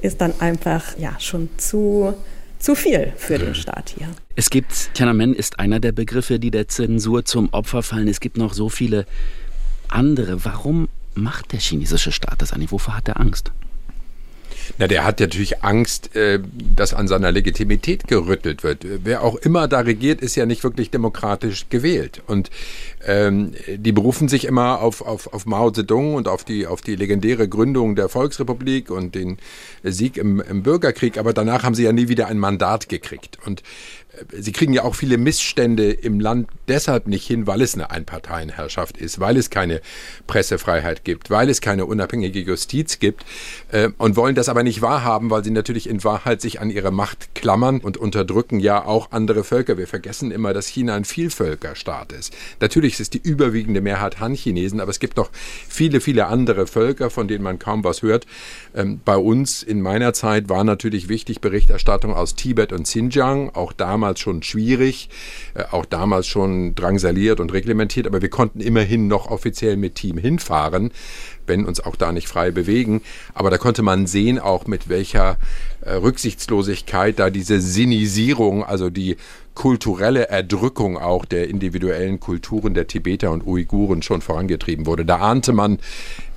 ist 0.01 0.21
dann 0.21 0.41
einfach 0.41 0.97
ja 0.99 1.19
schon 1.19 1.49
zu 1.57 2.15
zu 2.61 2.75
viel 2.75 3.13
für 3.17 3.39
den 3.39 3.55
Staat 3.55 3.95
hier. 3.97 4.09
Es 4.37 4.51
gibt, 4.51 4.93
Tiananmen 4.93 5.35
ist 5.35 5.59
einer 5.59 5.81
der 5.81 5.93
Begriffe, 5.93 6.39
die 6.39 6.51
der 6.51 6.69
Zensur 6.69 7.25
zum 7.25 7.49
Opfer 7.53 7.83
fallen. 7.83 8.07
Es 8.07 8.21
gibt 8.21 8.37
noch 8.37 8.53
so 8.53 8.69
viele 8.69 9.07
andere. 9.89 10.45
Warum 10.45 10.89
macht 11.15 11.53
der 11.53 11.59
chinesische 11.59 12.13
Staat 12.13 12.43
das 12.43 12.53
eigentlich? 12.53 12.71
Wovor 12.71 12.99
hat 12.99 13.09
er 13.09 13.19
Angst? 13.19 13.51
Na, 14.79 14.87
der 14.87 15.05
hat 15.05 15.21
natürlich 15.21 15.63
Angst, 15.63 16.15
äh, 16.17 16.41
dass 16.75 16.95
an 16.95 17.09
seiner 17.09 17.33
Legitimität 17.33 18.09
gerüttelt 18.09 18.63
wird. 18.63 18.85
Wer 19.05 19.23
auch 19.23 19.37
immer 19.37 19.69
da 19.69 19.81
regiert, 19.81 20.21
ist 20.21 20.37
ja 20.37 20.47
nicht 20.47 20.65
wirklich 20.65 20.91
demokratisch 20.91 21.69
gewählt. 21.69 22.23
Und 22.27 22.51
ähm, 23.07 23.53
die 23.69 23.93
berufen 23.93 24.29
sich 24.29 24.45
immer 24.45 24.81
auf, 24.81 25.03
auf, 25.03 25.33
auf 25.33 25.47
Mao 25.47 25.71
Zedong 25.71 26.15
und 26.15 26.29
auf 26.29 26.45
die, 26.45 26.67
auf 26.67 26.81
die 26.81 26.97
legendäre 26.97 27.49
Gründung 27.49 27.97
der 27.97 28.09
Volksrepublik 28.09 28.91
und 28.91 29.15
den 29.15 29.39
Sieg 29.83 30.17
im, 30.17 30.41
im 30.41 30.63
Bürgerkrieg. 30.63 31.19
Aber 31.19 31.33
danach 31.33 31.63
haben 31.63 31.75
sie 31.75 31.85
ja 31.85 31.93
nie 31.93 32.09
wieder 32.09 32.29
ein 32.29 32.39
Mandat 32.39 32.89
gekriegt. 32.89 33.39
Und 33.45 33.63
sie 34.33 34.53
kriegen 34.53 34.73
ja 34.73 34.83
auch 34.85 34.95
viele 34.95 35.19
Missstände 35.19 35.91
im 35.91 36.21
Land 36.21 36.49
deshalb 36.69 37.07
nicht 37.07 37.27
hin, 37.27 37.47
weil 37.47 37.63
es 37.63 37.75
eine 37.75 37.91
Einparteienherrschaft 37.91 38.97
ist, 38.99 39.21
weil 39.21 39.37
es 39.37 39.51
keine 39.51 39.81
Pressefreiheit 40.27 41.05
gibt, 41.05 41.31
weil 41.31 41.49
es 41.49 41.61
keine 41.61 41.87
unabhängige 41.87 42.41
Justiz 42.41 42.99
gibt 42.99 43.25
äh, 43.71 43.91
und 43.99 44.17
wollen 44.17 44.35
das 44.35 44.49
aber 44.49 44.63
nicht 44.63 44.83
wahrhaben, 44.83 45.31
weil 45.31 45.45
sie 45.45 45.51
natürlich 45.51 45.89
in 45.89 46.03
Wahrheit 46.05 46.41
sich 46.41 46.61
an 46.61 46.71
ihre 46.71 46.91
Macht 46.91 47.35
klammern 47.35 47.79
und 47.81 47.97
unterdrücken 47.97 48.61
ja 48.61 48.85
auch 48.85 49.13
andere 49.13 49.45
Völker. 49.45 49.79
Wir 49.79 49.87
vergessen 49.87 50.31
immer, 50.31 50.53
dass 50.53 50.67
China 50.67 50.95
ein 50.95 51.05
Vielvölkerstaat 51.05 52.13
ist. 52.13 52.35
Natürlich 52.61 52.99
ist 52.99 53.15
die 53.15 53.23
überwiegende 53.23 53.81
Mehrheit 53.81 54.21
Han-Chinesen, 54.21 54.81
aber 54.81 54.91
es 54.91 54.99
gibt 54.99 55.17
noch 55.17 55.31
viele, 55.69 56.01
viele 56.01 56.27
andere 56.27 56.67
Völker, 56.67 57.11
von 57.11 57.29
denen 57.29 57.45
man 57.45 57.59
kaum 57.59 57.85
was 57.85 58.03
hört. 58.03 58.27
Ähm, 58.75 59.01
bei 59.05 59.17
uns 59.17 59.63
in 59.63 59.81
meiner 59.81 60.13
Zeit 60.13 60.49
war 60.49 60.65
natürlich 60.65 61.09
wichtig 61.09 61.41
Berichterstattung 61.41 62.13
aus 62.13 62.35
Tibet 62.35 62.73
und 62.73 62.85
Xinjiang. 62.85 63.51
Auch 63.51 63.73
da 63.73 64.00
damals 64.01 64.21
schon 64.21 64.43
schwierig, 64.43 65.11
äh, 65.55 65.65
auch 65.73 65.85
damals 65.85 66.27
schon 66.27 66.75
drangsaliert 66.75 67.39
und 67.39 67.53
reglementiert, 67.53 68.07
aber 68.07 68.23
wir 68.23 68.31
konnten 68.31 68.61
immerhin 68.61 69.09
noch 69.09 69.31
offiziell 69.31 69.77
mit 69.77 69.95
Team 69.95 70.17
hinfahren, 70.17 70.91
wenn 71.47 71.67
uns 71.67 71.81
auch 71.81 71.97
da 71.97 72.11
nicht 72.11 72.27
frei 72.27 72.51
bewegen. 72.51 73.03
Aber 73.35 73.51
da 73.51 73.59
konnte 73.59 73.83
man 73.83 74.07
sehen 74.07 74.39
auch 74.39 74.67
mit 74.67 74.89
welcher 74.89 75.37
äh, 75.83 75.93
Rücksichtslosigkeit 75.93 77.19
da 77.19 77.29
diese 77.29 77.61
Sinisierung, 77.61 78.65
also 78.65 78.89
die 78.89 79.17
kulturelle 79.55 80.29
Erdrückung 80.29 80.97
auch 80.97 81.27
der 81.27 81.51
individuellen 81.51 82.21
Kulturen 82.21 82.73
der 82.73 82.87
Tibeter 82.87 83.31
und 83.33 83.47
Uiguren 83.47 84.01
schon 84.01 84.23
vorangetrieben 84.23 84.87
wurde. 84.87 85.05
Da 85.05 85.19
ahnte 85.19 85.53
man, 85.53 85.79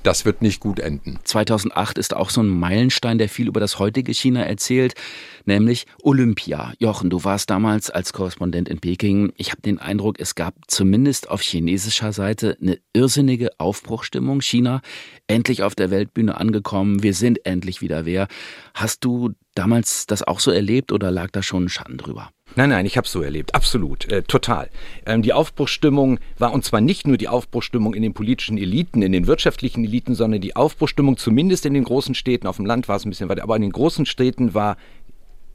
das 0.04 0.24
wird 0.24 0.42
nicht 0.42 0.60
gut 0.60 0.78
enden. 0.78 1.18
2008 1.24 1.98
ist 1.98 2.14
auch 2.14 2.30
so 2.30 2.42
ein 2.42 2.48
Meilenstein, 2.48 3.18
der 3.18 3.28
viel 3.28 3.48
über 3.48 3.58
das 3.58 3.78
heutige 3.78 4.12
China 4.12 4.42
erzählt, 4.42 4.94
nämlich 5.46 5.86
Olympia. 6.02 6.74
Jochen, 6.78 7.08
du 7.10 7.24
warst 7.24 7.50
damals 7.50 7.90
als 7.90 8.12
Korrespondent 8.12 8.68
in 8.68 8.78
Peking. 8.78 9.32
Ich 9.36 9.50
habe 9.50 9.62
den 9.62 9.78
Eindruck, 9.78 10.20
es 10.20 10.34
gab 10.34 10.54
zumindest 10.68 11.30
auf 11.30 11.40
chinesischer 11.40 12.12
Seite 12.12 12.56
eine 12.60 12.78
irrsinnige 12.92 13.50
Aufbruchstimmung. 13.58 14.42
China 14.42 14.82
endlich 15.26 15.62
auf 15.62 15.74
der 15.74 15.90
Weltbühne 15.90 16.36
angekommen. 16.36 17.02
Wir 17.02 17.14
sind 17.14 17.46
endlich 17.46 17.80
wieder 17.80 18.04
wer. 18.04 18.28
Hast 18.74 19.04
du 19.04 19.30
damals 19.54 20.06
das 20.06 20.22
auch 20.22 20.40
so 20.40 20.50
erlebt 20.50 20.92
oder 20.92 21.10
lag 21.10 21.30
da 21.30 21.42
schon 21.42 21.64
ein 21.64 21.68
Schatten 21.70 21.96
drüber? 21.96 22.30
Nein, 22.56 22.70
nein, 22.70 22.86
ich 22.86 22.96
habe 22.96 23.08
so 23.08 23.20
erlebt, 23.20 23.54
absolut, 23.54 24.08
äh, 24.10 24.22
total. 24.22 24.70
Ähm, 25.06 25.22
die 25.22 25.32
Aufbruchsstimmung 25.32 26.20
war 26.38 26.52
und 26.52 26.64
zwar 26.64 26.80
nicht 26.80 27.06
nur 27.06 27.16
die 27.16 27.26
Aufbruchsstimmung 27.26 27.94
in 27.94 28.02
den 28.02 28.14
politischen 28.14 28.58
Eliten, 28.58 29.02
in 29.02 29.10
den 29.10 29.26
wirtschaftlichen 29.26 29.84
Eliten, 29.84 30.14
sondern 30.14 30.40
die 30.40 30.54
Aufbruchsstimmung 30.54 31.16
zumindest 31.16 31.66
in 31.66 31.74
den 31.74 31.84
großen 31.84 32.14
Städten. 32.14 32.46
Auf 32.46 32.56
dem 32.56 32.66
Land 32.66 32.86
war 32.88 32.96
es 32.96 33.04
ein 33.04 33.10
bisschen 33.10 33.28
weiter, 33.28 33.42
aber 33.42 33.56
in 33.56 33.62
den 33.62 33.72
großen 33.72 34.06
Städten 34.06 34.54
war 34.54 34.76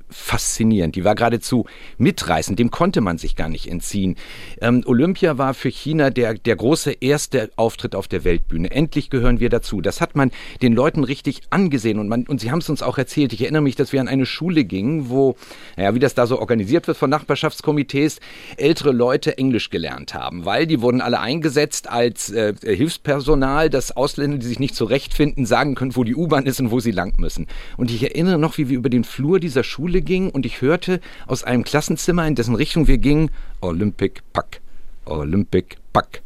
faszinierend. 0.10 0.96
Die 0.96 1.04
war 1.04 1.16
geradezu 1.16 1.66
mitreißend. 1.98 2.58
Dem 2.60 2.72
konnte 2.72 3.01
man 3.01 3.18
sich 3.18 3.36
gar 3.36 3.50
nicht 3.50 3.68
entziehen. 3.68 4.16
Ähm, 4.62 4.84
Olympia 4.86 5.38
war 5.38 5.54
für 5.54 5.70
China 5.70 6.10
der, 6.10 6.34
der 6.34 6.56
große 6.56 6.92
erste 6.92 7.51
Auftritt 7.56 7.96
auf 7.96 8.08
der 8.08 8.24
Weltbühne. 8.24 8.72
Endlich 8.72 9.10
gehören 9.10 9.39
wir 9.39 9.50
dazu. 9.50 9.82
Das 9.82 10.01
hat 10.01 10.16
man 10.16 10.32
den 10.62 10.74
Leuten 10.74 11.04
richtig 11.04 11.42
angesehen 11.50 12.00
und, 12.00 12.08
man, 12.08 12.25
und 12.28 12.42
sie 12.42 12.51
haben 12.51 12.60
es 12.60 12.70
uns 12.70 12.82
auch 12.82 12.98
erzählt. 12.98 13.34
Ich 13.34 13.42
erinnere 13.42 13.62
mich, 13.62 13.75
dass 13.75 13.94
wir 13.94 14.01
an 14.01 14.08
eine 14.08 14.25
Schule 14.25 14.66
gingen, 14.66 15.10
wo, 15.10 15.36
naja, 15.78 15.94
wie 15.96 16.00
das 16.00 16.16
da 16.16 16.25
so 16.25 16.39
organisiert 16.39 16.88
wird 16.88 16.98
von 16.98 17.10
Nachbarschaftskomitees, 17.10 18.20
ältere 18.58 18.92
Leute 18.92 19.38
Englisch 19.38 19.70
gelernt 19.70 20.13
haben, 20.13 20.46
weil 20.46 20.68
die 20.68 20.82
wurden 20.82 21.01
alle 21.01 21.20
eingesetzt 21.20 21.89
als 21.89 22.30
äh, 22.30 22.54
Hilfspersonal, 22.63 23.70
dass 23.70 23.96
Ausländer, 23.96 24.38
die 24.38 24.48
sich 24.48 24.60
nicht 24.60 24.75
zurechtfinden, 24.75 25.46
sagen 25.46 25.75
können, 25.75 25.96
wo 25.96 26.04
die 26.04 26.16
U-Bahn 26.16 26.46
ist 26.46 26.60
und 26.60 26.72
wo 26.72 26.80
sie 26.80 26.92
lang 26.92 27.20
müssen. 27.20 27.48
Und 27.78 27.92
ich 27.92 28.04
erinnere 28.04 28.38
noch, 28.38 28.58
wie 28.58 28.70
wir 28.70 28.78
über 28.78 28.89
den 28.89 29.04
Flur 29.04 29.39
dieser 29.39 29.63
Schule 29.63 29.99
Schule 30.00 30.01
ging 30.01 30.29
und 30.29 30.46
ich 30.46 30.62
hörte 30.62 31.00
aus 31.27 31.44
einem 31.44 31.63
Klassenzimmer, 31.63 32.27
in 32.27 32.36
dessen 32.36 32.56
Richtung 32.56 32.88
wir 32.88 32.98
gingen, 32.98 33.29
Olympic 33.62 34.22
Pack, 34.34 34.62
Olympic 35.06 35.77
Pack, 35.94 36.22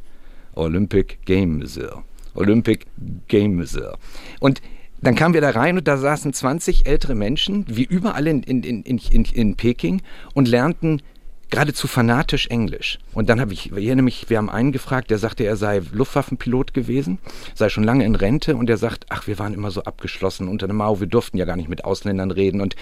Olympic 0.55 1.17
Games, 1.25 1.79
Olympic 2.35 2.85
Games. 3.27 3.79
Und 4.39 4.61
dann 5.01 5.15
kamen 5.15 5.33
wir 5.33 5.41
da 5.41 5.49
rein 5.49 5.77
und 5.77 5.87
da 5.87 5.97
saßen 5.97 6.33
20 6.33 6.85
ältere 6.85 7.15
Menschen, 7.15 7.65
wie 7.67 7.83
überall 7.83 8.27
in, 8.27 8.43
in, 8.43 8.63
in, 8.63 8.83
in, 8.83 9.25
in 9.25 9.55
Peking, 9.55 10.01
und 10.33 10.47
lernten 10.47 11.01
geradezu 11.49 11.87
fanatisch 11.87 12.47
Englisch. 12.47 12.99
Und 13.13 13.29
dann 13.29 13.39
habe 13.39 13.53
ich, 13.53 13.71
ich 13.71 13.85
erinnere 13.85 14.03
mich, 14.03 14.29
wir 14.29 14.37
haben 14.37 14.49
einen 14.49 14.71
gefragt, 14.71 15.11
der 15.11 15.17
sagte, 15.17 15.43
er 15.43 15.55
sei 15.55 15.81
Luftwaffenpilot 15.91 16.73
gewesen, 16.73 17.19
sei 17.53 17.69
schon 17.69 17.83
lange 17.83 18.05
in 18.05 18.15
Rente 18.15 18.55
und 18.55 18.69
er 18.69 18.77
sagt, 18.77 19.05
ach, 19.09 19.27
wir 19.27 19.39
waren 19.39 19.53
immer 19.53 19.71
so 19.71 19.83
abgeschlossen 19.83 20.47
unter 20.47 20.67
dem 20.67 20.77
Mao, 20.77 20.99
wir 20.99 21.07
durften 21.07 21.37
ja 21.37 21.45
gar 21.45 21.55
nicht 21.55 21.69
mit 21.69 21.85
Ausländern 21.85 22.31
reden. 22.31 22.61
Und 22.61 22.75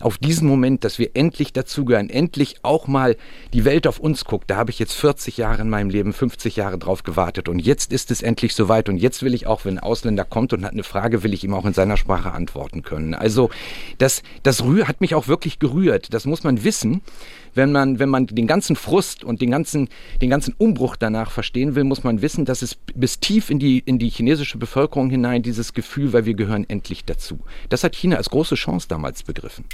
auf 0.00 0.18
diesen 0.18 0.48
Moment, 0.48 0.84
dass 0.84 0.98
wir 0.98 1.10
endlich 1.14 1.52
dazugehören, 1.52 2.10
endlich 2.10 2.56
auch 2.62 2.86
mal 2.86 3.16
die 3.52 3.64
Welt 3.64 3.86
auf 3.86 3.98
uns 3.98 4.24
guckt, 4.24 4.50
da 4.50 4.56
habe 4.56 4.70
ich 4.70 4.78
jetzt 4.78 4.94
40 4.94 5.36
Jahre 5.36 5.62
in 5.62 5.70
meinem 5.70 5.90
Leben, 5.90 6.12
50 6.12 6.56
Jahre 6.56 6.78
drauf 6.78 7.02
gewartet 7.02 7.48
und 7.48 7.58
jetzt 7.58 7.92
ist 7.92 8.10
es 8.10 8.22
endlich 8.22 8.54
soweit 8.54 8.88
und 8.88 8.96
jetzt 8.96 9.22
will 9.22 9.34
ich 9.34 9.46
auch, 9.46 9.64
wenn 9.64 9.78
ein 9.78 9.82
Ausländer 9.82 10.24
kommt 10.24 10.52
und 10.52 10.64
hat 10.64 10.72
eine 10.72 10.82
Frage, 10.82 11.22
will 11.22 11.34
ich 11.34 11.44
ihm 11.44 11.54
auch 11.54 11.64
in 11.64 11.74
seiner 11.74 11.96
Sprache 11.96 12.32
antworten 12.32 12.82
können. 12.82 13.14
Also 13.14 13.50
das, 13.98 14.22
das 14.42 14.62
hat 14.62 15.00
mich 15.00 15.14
auch 15.14 15.28
wirklich 15.28 15.58
gerührt, 15.58 16.12
das 16.12 16.24
muss 16.24 16.44
man 16.44 16.64
wissen 16.64 17.02
wenn 17.54 17.72
man, 17.72 17.98
wenn 17.98 18.08
man 18.08 18.26
den 18.26 18.46
ganzen 18.46 18.76
Frust 18.76 19.24
und 19.24 19.40
den 19.40 19.50
ganzen, 19.50 19.73
den 20.20 20.30
ganzen 20.30 20.54
Umbruch 20.56 20.96
danach 20.96 21.30
verstehen 21.30 21.74
will, 21.74 21.84
muss 21.84 22.04
man 22.04 22.22
wissen, 22.22 22.44
dass 22.44 22.62
es 22.62 22.76
bis 22.94 23.20
tief 23.20 23.50
in 23.50 23.58
die, 23.58 23.78
in 23.78 23.98
die 23.98 24.08
chinesische 24.08 24.58
Bevölkerung 24.58 25.10
hinein 25.10 25.42
dieses 25.42 25.74
Gefühl, 25.74 26.12
weil 26.12 26.24
wir 26.24 26.34
gehören 26.34 26.64
endlich 26.68 27.04
dazu. 27.04 27.40
Das 27.68 27.84
hat 27.84 27.94
China 27.94 28.16
als 28.16 28.30
große 28.30 28.54
Chance 28.54 28.88
damals 28.88 29.22
begriffen. 29.22 29.64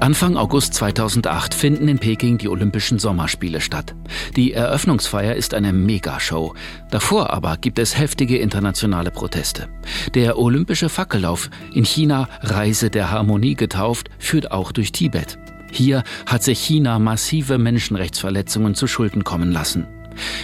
Anfang 0.00 0.38
August 0.38 0.72
2008 0.74 1.52
finden 1.52 1.86
in 1.86 1.98
Peking 1.98 2.38
die 2.38 2.48
Olympischen 2.48 2.98
Sommerspiele 2.98 3.60
statt. 3.60 3.94
Die 4.34 4.54
Eröffnungsfeier 4.54 5.34
ist 5.34 5.52
eine 5.52 5.74
Megashow. 5.74 6.54
Davor 6.90 7.30
aber 7.30 7.58
gibt 7.58 7.78
es 7.78 7.98
heftige 7.98 8.38
internationale 8.38 9.10
Proteste. 9.10 9.68
Der 10.14 10.38
olympische 10.38 10.88
Fackellauf, 10.88 11.50
in 11.74 11.84
China 11.84 12.30
Reise 12.40 12.88
der 12.88 13.10
Harmonie 13.10 13.56
getauft, 13.56 14.08
führt 14.18 14.52
auch 14.52 14.72
durch 14.72 14.90
Tibet. 14.90 15.38
Hier 15.72 16.02
hat 16.26 16.42
sich 16.42 16.58
China 16.60 16.98
massive 16.98 17.58
Menschenrechtsverletzungen 17.58 18.74
zu 18.74 18.86
Schulden 18.86 19.24
kommen 19.24 19.52
lassen. 19.52 19.86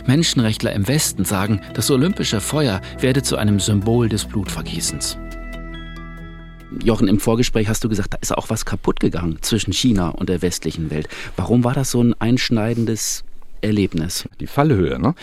Menschenrechtler 0.07 0.73
im 0.73 0.89
Westen 0.89 1.25
sagen, 1.25 1.61
das 1.75 1.91
olympische 1.91 2.41
Feuer 2.41 2.81
werde 3.01 3.23
zu 3.23 3.37
einem 3.37 3.61
Symbol 3.61 4.09
des 4.09 4.25
Blutvergießens. 4.25 5.19
Jochen, 6.83 7.09
im 7.09 7.21
Vorgespräch 7.21 7.69
hast 7.69 7.85
du 7.85 7.89
gesagt, 7.89 8.15
da 8.15 8.19
ist 8.21 8.37
auch 8.37 8.51
was 8.51 8.65
kaputt 8.65 9.01
gegangen 9.01 9.39
zwischen 9.41 9.73
China 9.73 10.09
und 10.09 10.29
der 10.29 10.43
westlichen 10.43 10.91
Welt. 10.91 11.09
Warum 11.37 11.65
war 11.65 11.75
das 11.75 11.91
so 11.91 12.03
ein 12.03 12.15
einschneidendes 12.21 13.25
Erlebnis. 13.67 14.29
Die 14.41 14.47
Fallhöhe, 14.47 14.99
ne? 14.99 15.15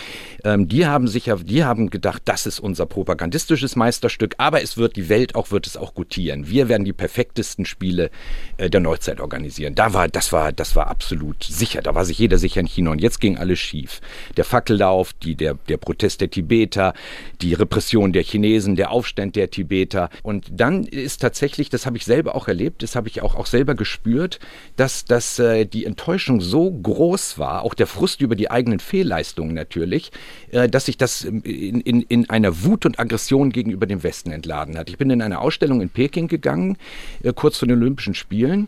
Ähm, 0.43 0.67
die 0.67 0.85
haben 0.85 1.07
sich 1.07 1.27
ja, 1.27 1.35
die 1.37 1.63
haben 1.63 1.89
gedacht, 1.89 2.21
das 2.25 2.45
ist 2.45 2.59
unser 2.59 2.85
propagandistisches 2.85 3.75
Meisterstück, 3.75 4.35
aber 4.37 4.61
es 4.61 4.77
wird 4.77 4.95
die 4.95 5.09
Welt 5.09 5.35
auch, 5.35 5.51
wird 5.51 5.67
es 5.67 5.77
auch 5.77 5.93
gutieren. 5.93 6.49
Wir 6.49 6.69
werden 6.69 6.85
die 6.85 6.93
perfektesten 6.93 7.65
Spiele 7.65 8.11
äh, 8.57 8.69
der 8.69 8.81
Neuzeit 8.81 9.19
organisieren. 9.19 9.75
Da 9.75 9.93
war, 9.93 10.07
das 10.07 10.31
war, 10.31 10.51
das 10.51 10.75
war 10.75 10.87
absolut 10.87 11.43
sicher. 11.43 11.81
Da 11.81 11.95
war 11.95 12.05
sich 12.05 12.19
jeder 12.19 12.37
sicher 12.37 12.59
in 12.59 12.67
China 12.67 12.91
und 12.91 13.01
jetzt 13.01 13.19
ging 13.19 13.37
alles 13.37 13.59
schief. 13.59 14.01
Der 14.37 14.45
Fackellauf, 14.45 15.13
die, 15.13 15.35
der, 15.35 15.55
der 15.67 15.77
Protest 15.77 16.21
der 16.21 16.29
Tibeter, 16.29 16.93
die 17.41 17.53
Repression 17.53 18.13
der 18.13 18.23
Chinesen, 18.23 18.75
der 18.75 18.91
Aufstand 18.91 19.35
der 19.35 19.49
Tibeter. 19.49 20.09
Und 20.21 20.47
dann 20.51 20.83
ist 20.83 21.21
tatsächlich, 21.21 21.69
das 21.69 21.85
habe 21.85 21.97
ich 21.97 22.05
selber 22.05 22.35
auch 22.35 22.47
erlebt, 22.47 22.83
das 22.83 22.95
habe 22.95 23.07
ich 23.07 23.21
auch, 23.21 23.35
auch 23.35 23.45
selber 23.45 23.75
gespürt, 23.75 24.39
dass, 24.75 25.05
dass 25.05 25.39
äh, 25.39 25.65
die 25.65 25.85
Enttäuschung 25.85 26.41
so 26.41 26.71
groß 26.71 27.37
war, 27.37 27.63
auch 27.63 27.73
der 27.73 27.87
Frust 27.87 28.21
über 28.21 28.32
die 28.35 28.51
eigenen 28.51 28.79
Fehlleistungen 28.79 29.53
natürlich, 29.53 30.11
äh, 30.51 30.69
dass 30.69 30.85
sich 30.85 30.97
das 30.97 31.23
in, 31.23 31.41
in, 31.41 32.01
in 32.01 32.29
einer 32.29 32.63
Wut 32.63 32.85
und 32.85 32.99
Aggression 32.99 33.51
gegenüber 33.51 33.85
dem 33.85 34.03
Westen 34.03 34.31
entladen 34.31 34.77
hat. 34.77 34.89
Ich 34.89 34.97
bin 34.97 35.09
in 35.09 35.21
eine 35.21 35.39
Ausstellung 35.39 35.81
in 35.81 35.89
Peking 35.89 36.27
gegangen, 36.27 36.77
äh, 37.23 37.33
kurz 37.33 37.57
vor 37.57 37.67
den 37.67 37.77
Olympischen 37.77 38.15
Spielen 38.15 38.67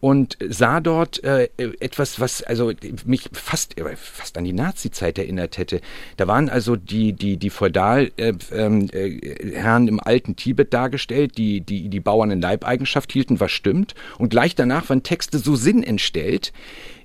und 0.00 0.36
sah 0.48 0.80
dort 0.80 1.22
äh, 1.24 1.48
etwas, 1.56 2.20
was 2.20 2.42
also 2.42 2.72
mich 3.04 3.28
fast 3.32 3.78
äh, 3.78 3.96
fast 3.96 4.38
an 4.38 4.44
die 4.44 4.52
Nazi-Zeit 4.52 5.18
erinnert 5.18 5.58
hätte. 5.58 5.80
Da 6.16 6.26
waren 6.26 6.48
also 6.48 6.76
die 6.76 7.12
die 7.12 7.36
die 7.36 7.50
Feudalherren 7.50 8.10
äh, 8.48 8.64
ähm, 8.64 8.88
äh, 8.92 9.88
im 9.88 10.00
alten 10.00 10.36
Tibet 10.36 10.72
dargestellt, 10.72 11.38
die 11.38 11.60
die 11.60 11.88
die 11.88 12.00
Bauern 12.00 12.30
in 12.30 12.40
Leibeigenschaft 12.40 13.12
hielten, 13.12 13.40
was 13.40 13.52
stimmt. 13.52 13.94
Und 14.18 14.30
gleich 14.30 14.54
danach 14.54 14.88
waren 14.88 15.02
Texte 15.02 15.38
so 15.38 15.56
sinnentstellt, 15.56 16.52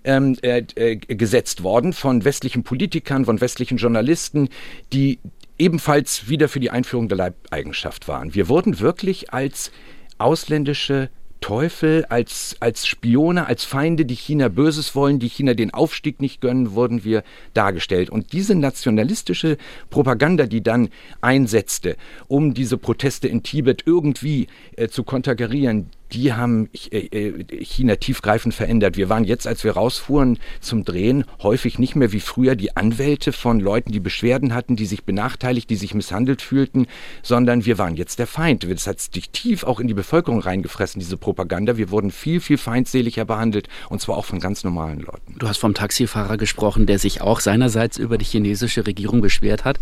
ähm, 0.04 0.38
äh, 0.42 0.64
äh, 0.76 0.96
gesetzt 0.96 1.64
worden 1.64 1.94
von 1.94 2.26
westlichen 2.26 2.64
Politikern, 2.64 3.26
von 3.26 3.42
westlichen 3.42 3.78
Journalisten, 3.78 4.50
die 4.92 5.20
ebenfalls 5.58 6.28
wieder 6.30 6.50
für 6.50 6.60
die 6.60 6.72
Einführung 6.72 7.08
der 7.10 7.18
Leibeigenschaft 7.18 8.08
waren. 8.08 8.34
Wir 8.34 8.50
wurden 8.50 8.80
wirklich 8.80 9.34
als 9.34 9.72
ausländische 10.18 11.10
Teufel, 11.44 12.06
als, 12.06 12.56
als 12.62 12.88
Spione, 12.88 13.48
als 13.48 13.66
Feinde, 13.66 14.06
die 14.06 14.16
China 14.16 14.48
Böses 14.48 14.96
wollen, 14.96 15.20
die 15.20 15.28
China 15.28 15.54
den 15.54 15.74
Aufstieg 15.74 16.22
nicht 16.22 16.40
gönnen, 16.40 16.72
wurden 16.72 17.04
wir 17.04 17.22
dargestellt. 17.54 18.10
Und 18.10 18.32
diese 18.32 18.56
nationalistische 18.56 19.58
Propaganda, 19.90 20.46
die 20.46 20.64
dann 20.64 20.88
einsetzte, 21.20 21.98
um 22.30 22.54
diese 22.54 22.78
Proteste 22.78 23.28
in 23.28 23.44
Tibet 23.44 23.84
irgendwie 23.86 24.48
äh, 24.78 24.88
zu 24.88 25.04
konterkarieren, 25.04 25.90
die 26.14 26.34
haben 26.34 26.70
äh, 26.92 26.98
äh, 26.98 27.64
China 27.64 27.96
tiefgreifend 27.96 28.54
verändert. 28.54 28.98
Wir 28.98 29.10
waren 29.10 29.24
jetzt, 29.24 29.48
als 29.48 29.64
wir 29.64 29.74
rausfuhren 29.74 30.40
zum 30.62 30.86
Drehen, 30.86 31.26
häufig 31.42 31.80
nicht 31.80 31.96
mehr 31.96 32.12
wie 32.12 32.20
früher 32.20 32.56
die 32.56 32.76
Anwälte 32.78 33.32
von 33.32 33.60
Leuten, 33.60 33.92
die 33.92 34.00
Beschwerden 34.00 34.54
hatten, 34.54 34.76
die 34.76 34.86
sich 34.86 35.04
benachteiligt, 35.04 35.70
die 35.70 35.76
sich 35.76 35.94
misshandelt 35.94 36.42
fühlten, 36.42 36.88
sondern 37.22 37.66
wir 37.66 37.78
waren 37.78 37.96
jetzt 37.96 38.20
der 38.20 38.28
Feind. 38.28 38.66
Das 38.70 38.88
hat 38.88 39.02
sich 39.02 39.30
tief 39.32 39.64
auch 39.64 39.80
in 39.80 39.88
die 39.88 39.94
Bevölkerung 39.94 40.40
reingefressen, 40.40 41.00
diese 41.00 41.18
Propaganda. 41.18 41.78
Wir 41.78 41.90
wurden 41.90 42.12
viel, 42.12 42.40
viel 42.40 42.58
feindseliger 42.58 43.26
behandelt 43.26 43.68
und 43.90 44.02
zwar 44.02 44.18
auch 44.18 44.26
von 44.26 44.40
ganz 44.40 44.64
normalen 44.64 45.00
Leuten. 45.00 45.36
Du 45.40 45.48
hast 45.48 45.58
vom 45.58 45.74
Taxifahrer 45.74 46.38
gesprochen, 46.38 46.86
der 46.86 47.00
sich 47.00 47.22
auch 47.22 47.40
seinerseits 47.40 47.98
über 47.98 48.18
die 48.18 48.26
chinesische 48.26 48.86
Regierung 48.86 49.22
beschwert 49.22 49.66
hat, 49.66 49.80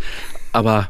aber 0.51 0.89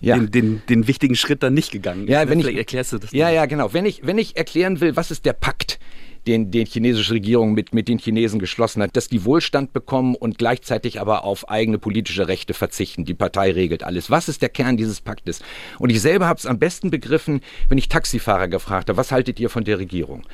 ja. 0.00 0.16
den, 0.16 0.30
den, 0.30 0.62
den 0.68 0.86
wichtigen 0.86 1.16
Schritt 1.16 1.42
dann 1.42 1.54
nicht 1.54 1.72
gegangen 1.72 2.08
Ja, 2.08 2.28
wenn 2.28 2.40
Vielleicht 2.40 2.52
ich, 2.52 2.58
erklärst 2.58 2.92
du 2.92 2.98
das. 2.98 3.12
Ja, 3.12 3.30
ja, 3.30 3.46
genau. 3.46 3.72
Wenn 3.72 3.86
ich, 3.86 4.06
wenn 4.06 4.18
ich 4.18 4.36
erklären 4.36 4.80
will, 4.80 4.96
was 4.96 5.10
ist 5.10 5.24
der 5.24 5.32
Pakt, 5.32 5.78
den, 6.26 6.50
den 6.50 6.66
chinesische 6.66 7.14
Regierung 7.14 7.54
mit, 7.54 7.72
mit 7.72 7.88
den 7.88 7.98
Chinesen 7.98 8.40
geschlossen 8.40 8.82
hat, 8.82 8.96
dass 8.96 9.08
die 9.08 9.24
Wohlstand 9.24 9.72
bekommen 9.72 10.14
und 10.14 10.38
gleichzeitig 10.38 11.00
aber 11.00 11.24
auf 11.24 11.48
eigene 11.48 11.78
politische 11.78 12.28
Rechte 12.28 12.54
verzichten. 12.54 13.04
Die 13.04 13.14
Partei 13.14 13.52
regelt 13.52 13.84
alles. 13.84 14.10
Was 14.10 14.28
ist 14.28 14.42
der 14.42 14.48
Kern 14.48 14.76
dieses 14.76 15.00
Paktes? 15.00 15.40
Und 15.78 15.90
ich 15.90 16.00
selber 16.00 16.26
habe 16.26 16.38
es 16.38 16.46
am 16.46 16.58
besten 16.58 16.90
begriffen, 16.90 17.40
wenn 17.68 17.78
ich 17.78 17.88
Taxifahrer 17.88 18.48
gefragt 18.48 18.88
habe, 18.88 18.98
was 18.98 19.12
haltet 19.12 19.38
ihr 19.38 19.50
von 19.50 19.64
der 19.64 19.78
Regierung? 19.78 20.26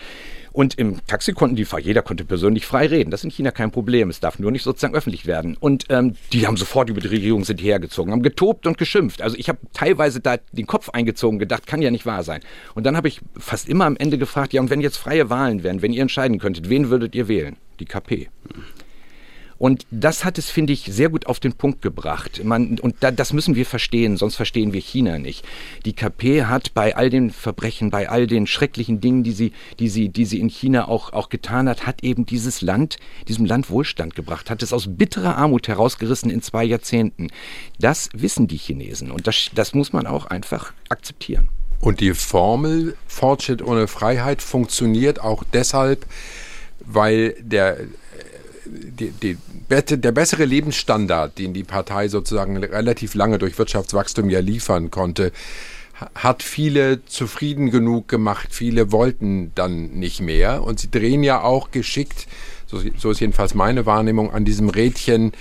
Und 0.52 0.78
im 0.78 1.04
Taxi 1.06 1.32
konnten 1.32 1.56
die, 1.56 1.66
jeder 1.80 2.02
konnte 2.02 2.24
persönlich 2.24 2.66
frei 2.66 2.86
reden. 2.86 3.10
Das 3.10 3.20
ist 3.20 3.24
in 3.24 3.30
China 3.30 3.50
kein 3.50 3.70
Problem. 3.70 4.10
Es 4.10 4.20
darf 4.20 4.38
nur 4.38 4.50
nicht 4.50 4.62
sozusagen 4.62 4.94
öffentlich 4.94 5.26
werden. 5.26 5.56
Und 5.58 5.86
ähm, 5.88 6.14
die 6.32 6.46
haben 6.46 6.56
sofort 6.56 6.90
über 6.90 7.00
die 7.00 7.08
Regierung 7.08 7.44
sind 7.44 7.62
hergezogen, 7.62 8.12
haben 8.12 8.22
getobt 8.22 8.66
und 8.66 8.78
geschimpft. 8.78 9.22
Also 9.22 9.36
ich 9.36 9.48
habe 9.48 9.58
teilweise 9.72 10.20
da 10.20 10.36
den 10.52 10.66
Kopf 10.66 10.90
eingezogen, 10.90 11.38
gedacht, 11.38 11.66
kann 11.66 11.82
ja 11.82 11.90
nicht 11.90 12.06
wahr 12.06 12.22
sein. 12.22 12.40
Und 12.74 12.84
dann 12.84 12.96
habe 12.96 13.08
ich 13.08 13.20
fast 13.38 13.68
immer 13.68 13.86
am 13.86 13.96
Ende 13.96 14.18
gefragt, 14.18 14.52
ja, 14.52 14.60
und 14.60 14.70
wenn 14.70 14.80
jetzt 14.80 14.96
freie 14.96 15.30
Wahlen 15.30 15.62
wären, 15.62 15.82
wenn 15.82 15.92
ihr 15.92 16.02
entscheiden 16.02 16.38
könntet, 16.38 16.68
wen 16.68 16.90
würdet 16.90 17.14
ihr 17.14 17.28
wählen? 17.28 17.56
Die 17.80 17.86
KP. 17.86 18.28
Und 19.62 19.86
das 19.92 20.24
hat 20.24 20.38
es, 20.38 20.50
finde 20.50 20.72
ich, 20.72 20.86
sehr 20.86 21.08
gut 21.08 21.26
auf 21.26 21.38
den 21.38 21.52
Punkt 21.52 21.82
gebracht. 21.82 22.42
Man, 22.42 22.80
und 22.80 22.96
da, 22.98 23.12
das 23.12 23.32
müssen 23.32 23.54
wir 23.54 23.64
verstehen, 23.64 24.16
sonst 24.16 24.34
verstehen 24.34 24.72
wir 24.72 24.80
China 24.80 25.20
nicht. 25.20 25.44
Die 25.84 25.92
KP 25.92 26.46
hat 26.46 26.74
bei 26.74 26.96
all 26.96 27.10
den 27.10 27.30
Verbrechen, 27.30 27.88
bei 27.88 28.08
all 28.08 28.26
den 28.26 28.48
schrecklichen 28.48 29.00
Dingen, 29.00 29.22
die 29.22 29.30
sie, 29.30 29.52
die 29.78 29.88
sie, 29.88 30.08
die 30.08 30.24
sie 30.24 30.40
in 30.40 30.48
China 30.48 30.88
auch, 30.88 31.12
auch 31.12 31.28
getan 31.28 31.68
hat, 31.68 31.86
hat 31.86 32.02
eben 32.02 32.26
dieses 32.26 32.60
Land, 32.60 32.96
diesem 33.28 33.44
Land 33.44 33.70
Wohlstand 33.70 34.16
gebracht, 34.16 34.50
hat 34.50 34.64
es 34.64 34.72
aus 34.72 34.88
bitterer 34.88 35.36
Armut 35.36 35.68
herausgerissen 35.68 36.28
in 36.28 36.42
zwei 36.42 36.64
Jahrzehnten. 36.64 37.28
Das 37.78 38.08
wissen 38.14 38.48
die 38.48 38.56
Chinesen 38.56 39.12
und 39.12 39.28
das, 39.28 39.52
das 39.54 39.74
muss 39.74 39.92
man 39.92 40.08
auch 40.08 40.26
einfach 40.26 40.72
akzeptieren. 40.88 41.48
Und 41.78 42.00
die 42.00 42.14
Formel 42.14 42.96
Fortschritt 43.06 43.62
ohne 43.62 43.86
Freiheit 43.86 44.42
funktioniert 44.42 45.20
auch 45.20 45.44
deshalb, 45.52 46.04
weil 46.80 47.36
der 47.40 47.76
die, 48.72 49.10
die, 49.10 49.36
der 49.68 50.12
bessere 50.12 50.44
Lebensstandard, 50.44 51.38
den 51.38 51.52
die 51.52 51.64
Partei 51.64 52.08
sozusagen 52.08 52.56
relativ 52.56 53.14
lange 53.14 53.38
durch 53.38 53.58
Wirtschaftswachstum 53.58 54.30
ja 54.30 54.40
liefern 54.40 54.90
konnte, 54.90 55.32
hat 56.14 56.42
viele 56.42 57.04
zufrieden 57.04 57.70
genug 57.70 58.08
gemacht. 58.08 58.48
Viele 58.50 58.90
wollten 58.92 59.52
dann 59.54 59.90
nicht 59.92 60.20
mehr. 60.20 60.62
Und 60.64 60.80
sie 60.80 60.90
drehen 60.90 61.22
ja 61.22 61.42
auch 61.42 61.70
geschickt, 61.70 62.26
so, 62.66 62.80
so 62.96 63.10
ist 63.10 63.20
jedenfalls 63.20 63.54
meine 63.54 63.86
Wahrnehmung, 63.86 64.32
an 64.32 64.44
diesem 64.44 64.68
Rädchen 64.68 65.32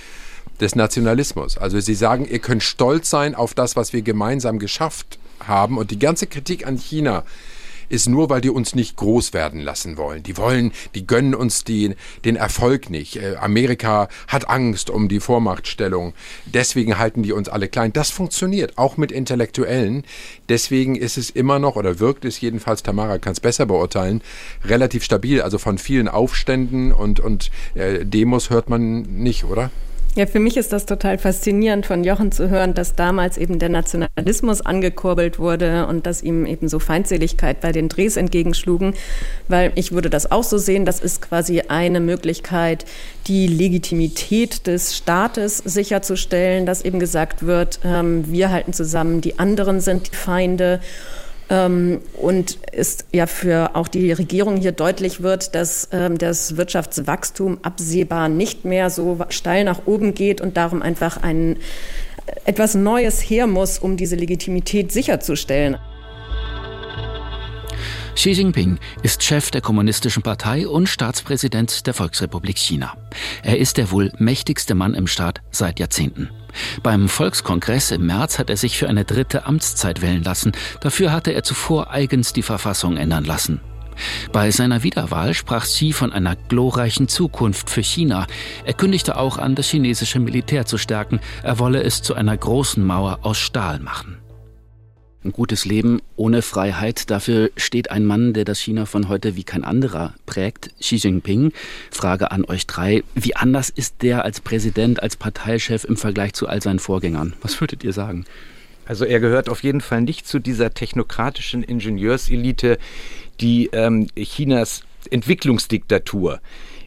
des 0.60 0.76
Nationalismus. 0.76 1.58
Also 1.58 1.80
sie 1.80 1.94
sagen, 1.94 2.26
ihr 2.28 2.38
könnt 2.38 2.62
stolz 2.62 3.10
sein 3.10 3.34
auf 3.34 3.54
das, 3.54 3.74
was 3.74 3.92
wir 3.92 4.02
gemeinsam 4.02 4.58
geschafft 4.58 5.18
haben. 5.40 5.78
Und 5.78 5.90
die 5.90 5.98
ganze 5.98 6.26
Kritik 6.26 6.66
an 6.66 6.76
China 6.76 7.24
ist 7.92 8.08
nur, 8.08 8.30
weil 8.30 8.40
die 8.40 8.50
uns 8.50 8.74
nicht 8.74 8.96
groß 8.96 9.34
werden 9.34 9.60
lassen 9.60 9.98
wollen. 9.98 10.22
Die 10.22 10.38
wollen, 10.38 10.72
die 10.94 11.06
gönnen 11.06 11.34
uns 11.34 11.62
die, 11.62 11.94
den 12.24 12.36
Erfolg 12.36 12.88
nicht. 12.88 13.16
Äh, 13.16 13.36
Amerika 13.36 14.08
hat 14.28 14.48
Angst 14.48 14.88
um 14.88 15.08
die 15.08 15.20
Vormachtstellung. 15.20 16.14
Deswegen 16.46 16.98
halten 16.98 17.22
die 17.22 17.32
uns 17.32 17.50
alle 17.50 17.68
klein. 17.68 17.92
Das 17.92 18.10
funktioniert, 18.10 18.78
auch 18.78 18.96
mit 18.96 19.12
Intellektuellen. 19.12 20.04
Deswegen 20.48 20.96
ist 20.96 21.18
es 21.18 21.28
immer 21.28 21.58
noch, 21.58 21.76
oder 21.76 22.00
wirkt 22.00 22.24
es 22.24 22.40
jedenfalls, 22.40 22.82
Tamara 22.82 23.18
kann 23.18 23.34
es 23.34 23.40
besser 23.40 23.66
beurteilen, 23.66 24.22
relativ 24.64 25.04
stabil. 25.04 25.42
Also 25.42 25.58
von 25.58 25.76
vielen 25.76 26.08
Aufständen 26.08 26.92
und, 26.92 27.20
und 27.20 27.50
äh, 27.74 28.06
Demos 28.06 28.48
hört 28.48 28.70
man 28.70 29.02
nicht, 29.02 29.44
oder? 29.44 29.70
Ja, 30.14 30.26
für 30.26 30.40
mich 30.40 30.58
ist 30.58 30.74
das 30.74 30.84
total 30.84 31.16
faszinierend 31.16 31.86
von 31.86 32.04
Jochen 32.04 32.32
zu 32.32 32.50
hören, 32.50 32.74
dass 32.74 32.94
damals 32.94 33.38
eben 33.38 33.58
der 33.58 33.70
Nationalismus 33.70 34.60
angekurbelt 34.60 35.38
wurde 35.38 35.86
und 35.86 36.06
dass 36.06 36.22
ihm 36.22 36.44
eben 36.44 36.68
so 36.68 36.78
Feindseligkeit 36.80 37.62
bei 37.62 37.72
den 37.72 37.88
Drehs 37.88 38.18
entgegenschlugen, 38.18 38.92
weil 39.48 39.72
ich 39.74 39.92
würde 39.92 40.10
das 40.10 40.30
auch 40.30 40.44
so 40.44 40.58
sehen, 40.58 40.84
das 40.84 41.00
ist 41.00 41.22
quasi 41.22 41.62
eine 41.62 42.00
Möglichkeit, 42.00 42.84
die 43.26 43.46
Legitimität 43.46 44.66
des 44.66 44.94
Staates 44.94 45.56
sicherzustellen, 45.56 46.66
dass 46.66 46.84
eben 46.84 47.00
gesagt 47.00 47.46
wird, 47.46 47.80
ähm, 47.82 48.30
wir 48.30 48.50
halten 48.50 48.74
zusammen, 48.74 49.22
die 49.22 49.38
anderen 49.38 49.80
sind 49.80 50.12
die 50.12 50.16
Feinde 50.16 50.80
und 51.52 52.58
ist 52.72 53.06
ja 53.12 53.26
für 53.26 53.76
auch 53.76 53.88
die 53.88 54.12
Regierung 54.12 54.56
hier 54.56 54.72
deutlich 54.72 55.22
wird, 55.22 55.54
dass 55.54 55.88
ähm, 55.92 56.16
das 56.16 56.56
Wirtschaftswachstum 56.56 57.58
absehbar 57.62 58.28
nicht 58.28 58.64
mehr 58.64 58.88
so 58.88 59.18
steil 59.28 59.64
nach 59.64 59.86
oben 59.86 60.14
geht 60.14 60.40
und 60.40 60.56
darum 60.56 60.80
einfach 60.80 61.22
ein 61.22 61.56
etwas 62.44 62.74
Neues 62.74 63.20
her 63.20 63.46
muss, 63.46 63.78
um 63.78 63.96
diese 63.96 64.16
Legitimität 64.16 64.92
sicherzustellen. 64.92 65.76
Xi 68.14 68.30
Jinping 68.30 68.78
ist 69.02 69.22
Chef 69.22 69.50
der 69.50 69.62
Kommunistischen 69.62 70.22
Partei 70.22 70.68
und 70.68 70.88
Staatspräsident 70.88 71.86
der 71.86 71.94
Volksrepublik 71.94 72.58
China. 72.58 72.94
Er 73.42 73.58
ist 73.58 73.78
der 73.78 73.90
wohl 73.90 74.12
mächtigste 74.18 74.74
Mann 74.74 74.94
im 74.94 75.06
Staat 75.06 75.40
seit 75.50 75.80
Jahrzehnten. 75.80 76.28
Beim 76.82 77.08
Volkskongress 77.08 77.90
im 77.90 78.06
März 78.06 78.38
hat 78.38 78.50
er 78.50 78.56
sich 78.56 78.78
für 78.78 78.88
eine 78.88 79.04
dritte 79.04 79.46
Amtszeit 79.46 80.02
wählen 80.02 80.22
lassen. 80.22 80.52
Dafür 80.80 81.12
hatte 81.12 81.32
er 81.32 81.42
zuvor 81.42 81.90
eigens 81.90 82.32
die 82.32 82.42
Verfassung 82.42 82.96
ändern 82.96 83.24
lassen. 83.24 83.60
Bei 84.32 84.50
seiner 84.50 84.82
Wiederwahl 84.82 85.34
sprach 85.34 85.64
Xi 85.64 85.92
von 85.92 86.12
einer 86.12 86.36
glorreichen 86.36 87.08
Zukunft 87.08 87.70
für 87.70 87.82
China. 87.82 88.26
Er 88.64 88.72
kündigte 88.72 89.16
auch 89.16 89.38
an, 89.38 89.54
das 89.54 89.68
chinesische 89.68 90.18
Militär 90.18 90.66
zu 90.66 90.78
stärken. 90.78 91.20
Er 91.42 91.58
wolle 91.58 91.82
es 91.82 92.02
zu 92.02 92.14
einer 92.14 92.36
großen 92.36 92.84
Mauer 92.84 93.20
aus 93.22 93.38
Stahl 93.38 93.80
machen. 93.80 94.21
Ein 95.24 95.30
gutes 95.30 95.64
Leben 95.64 96.02
ohne 96.16 96.42
Freiheit, 96.42 97.08
dafür 97.08 97.50
steht 97.56 97.92
ein 97.92 98.04
Mann, 98.04 98.32
der 98.32 98.44
das 98.44 98.58
China 98.58 98.86
von 98.86 99.08
heute 99.08 99.36
wie 99.36 99.44
kein 99.44 99.62
anderer 99.62 100.14
prägt, 100.26 100.70
Xi 100.80 100.96
Jinping. 100.96 101.52
Frage 101.92 102.32
an 102.32 102.44
euch 102.44 102.66
drei, 102.66 103.04
wie 103.14 103.36
anders 103.36 103.70
ist 103.70 104.02
der 104.02 104.24
als 104.24 104.40
Präsident, 104.40 105.00
als 105.00 105.16
Parteichef 105.16 105.84
im 105.84 105.96
Vergleich 105.96 106.32
zu 106.32 106.48
all 106.48 106.60
seinen 106.60 106.80
Vorgängern? 106.80 107.34
Was 107.40 107.60
würdet 107.60 107.84
ihr 107.84 107.92
sagen? 107.92 108.24
Also 108.84 109.04
er 109.04 109.20
gehört 109.20 109.48
auf 109.48 109.62
jeden 109.62 109.80
Fall 109.80 110.00
nicht 110.00 110.26
zu 110.26 110.40
dieser 110.40 110.74
technokratischen 110.74 111.62
Ingenieurselite, 111.62 112.78
die 113.40 113.70
ähm, 113.72 114.08
Chinas 114.16 114.82
Entwicklungsdiktatur 115.08 116.40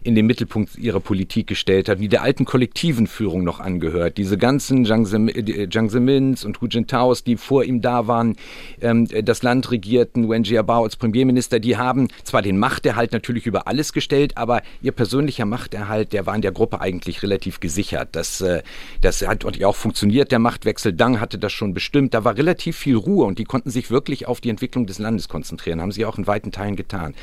in 0.06 0.13
den 0.13 0.28
Mittelpunkt 0.28 0.78
ihrer 0.78 1.00
Politik 1.00 1.48
gestellt 1.48 1.89
hat, 1.89 2.00
die 2.00 2.08
der 2.08 2.22
alten 2.22 2.46
kollektiven 2.46 3.08
Führung 3.08 3.44
noch 3.44 3.60
angehört. 3.60 4.18
Diese 4.18 4.38
ganzen 4.38 4.86
Jiang 4.86 5.89
Zemins 5.89 6.46
und 6.46 6.62
Hu 6.62 6.68
Jintaos, 6.68 7.24
die 7.24 7.38
vor 7.38 7.63
ihm 7.63 7.82
da 7.82 8.06
waren, 8.08 8.36
ähm, 8.82 9.08
das 9.08 9.41
Land 9.41 9.72
regierten, 9.72 10.30
Wen 10.30 10.44
Jiabao 10.44 10.84
als 10.84 10.96
Premierminister, 10.96 11.60
die 11.60 11.76
haben 11.76 12.08
zwar 12.24 12.44
den 12.44 12.60
Machterhalt 12.60 13.13
natürlich 13.13 13.48
über 13.48 13.68
alles 13.68 13.94
gestellt, 13.94 14.38
aber 14.38 14.62
ihr 14.84 14.91
persönlicher 14.91 15.46
Machterhalt, 15.46 16.13
der 16.13 16.28
war 16.28 16.36
in 16.36 16.44
der 16.44 16.52
Gruppe 16.52 16.82
eigentlich 16.82 17.24
relativ 17.24 17.60
gesichert. 17.60 18.10
Das, 18.12 18.41
äh, 18.41 18.62
das 19.02 19.28
hat 19.28 19.44
auch 19.63 19.76
funktioniert, 19.76 20.32
der 20.32 20.39
Machtwechsel. 20.39 20.94
Dang 20.94 21.20
hatte 21.20 21.39
das 21.39 21.52
schon 21.52 21.74
bestimmt. 21.74 22.13
Da 22.13 22.24
war 22.24 22.38
relativ 22.38 22.78
viel 22.78 22.96
Ruhe 22.96 23.26
und 23.26 23.39
die 23.39 23.46
konnten 23.46 23.72
sich 23.72 23.89
wirklich 23.89 24.28
auf 24.28 24.39
die 24.39 24.50
Entwicklung 24.50 24.86
des 24.86 25.00
Landes 25.00 25.30
konzentrieren, 25.30 25.82
haben 25.82 25.91
sie 25.91 26.06
auch 26.06 26.20
in 26.20 26.28
weiten 26.28 26.52
Teilen 26.52 26.76
getan. 26.76 27.15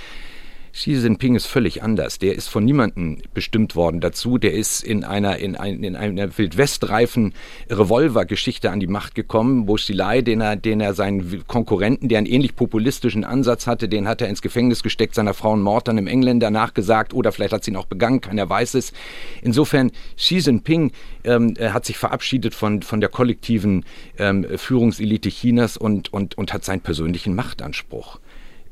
Xi 0.72 0.92
Jinping 0.92 1.34
ist 1.36 1.46
völlig 1.46 1.82
anders. 1.82 2.18
Der 2.18 2.34
ist 2.34 2.48
von 2.48 2.64
niemandem 2.64 3.18
bestimmt 3.34 3.76
worden 3.76 4.00
dazu. 4.00 4.38
Der 4.38 4.54
ist 4.54 4.82
in 4.82 5.04
einer, 5.04 5.36
in, 5.36 5.54
ein, 5.54 5.84
in 5.84 5.96
einer 5.96 6.38
wildwestreifen 6.38 7.34
Revolvergeschichte 7.68 8.70
an 8.70 8.80
die 8.80 8.86
Macht 8.86 9.14
gekommen. 9.14 9.66
Bo 9.66 9.74
Xilai, 9.74 10.22
den 10.22 10.40
er, 10.40 10.56
den 10.56 10.80
er 10.80 10.94
seinen 10.94 11.46
Konkurrenten, 11.46 12.08
der 12.08 12.18
einen 12.18 12.26
ähnlich 12.26 12.56
populistischen 12.56 13.22
Ansatz 13.24 13.66
hatte, 13.66 13.86
den 13.86 14.08
hat 14.08 14.22
er 14.22 14.28
ins 14.28 14.40
Gefängnis 14.40 14.82
gesteckt, 14.82 15.14
seiner 15.14 15.34
Frau 15.34 15.52
einen 15.52 15.62
Mord 15.62 15.90
an 15.90 15.98
einem 15.98 16.06
Engländer 16.06 16.50
nachgesagt 16.50 17.12
oder 17.12 17.32
vielleicht 17.32 17.52
hat 17.52 17.64
sie 17.64 17.70
ihn 17.70 17.76
auch 17.76 17.84
begangen, 17.86 18.22
keiner 18.22 18.48
weiß 18.48 18.74
es. 18.74 18.94
Insofern, 19.42 19.92
Xi 20.16 20.38
Jinping 20.38 20.92
ähm, 21.24 21.54
hat 21.60 21.84
sich 21.84 21.98
verabschiedet 21.98 22.54
von, 22.54 22.80
von 22.80 23.00
der 23.00 23.10
kollektiven 23.10 23.84
ähm, 24.18 24.46
Führungselite 24.56 25.28
Chinas 25.28 25.76
und, 25.76 26.12
und, 26.14 26.38
und 26.38 26.54
hat 26.54 26.64
seinen 26.64 26.80
persönlichen 26.80 27.34
Machtanspruch. 27.34 28.20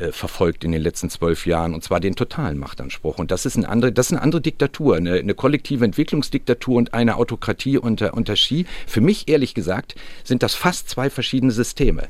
Äh, 0.00 0.12
verfolgt 0.12 0.64
in 0.64 0.72
den 0.72 0.80
letzten 0.80 1.10
zwölf 1.10 1.44
Jahren, 1.44 1.74
und 1.74 1.84
zwar 1.84 2.00
den 2.00 2.16
totalen 2.16 2.56
Machtanspruch. 2.56 3.18
Und 3.18 3.30
das 3.30 3.44
ist 3.44 3.56
eine 3.56 3.68
andere, 3.68 3.92
das 3.92 4.06
ist 4.06 4.12
eine 4.12 4.22
andere 4.22 4.40
Diktatur, 4.40 4.96
eine, 4.96 5.14
eine 5.14 5.34
kollektive 5.34 5.84
Entwicklungsdiktatur 5.84 6.76
und 6.76 6.94
eine 6.94 7.16
Autokratie 7.16 7.76
unter, 7.76 8.14
unter 8.14 8.32
Xi. 8.32 8.64
Für 8.86 9.02
mich, 9.02 9.28
ehrlich 9.28 9.52
gesagt, 9.52 9.96
sind 10.24 10.42
das 10.42 10.54
fast 10.54 10.88
zwei 10.88 11.10
verschiedene 11.10 11.52
Systeme. 11.52 12.04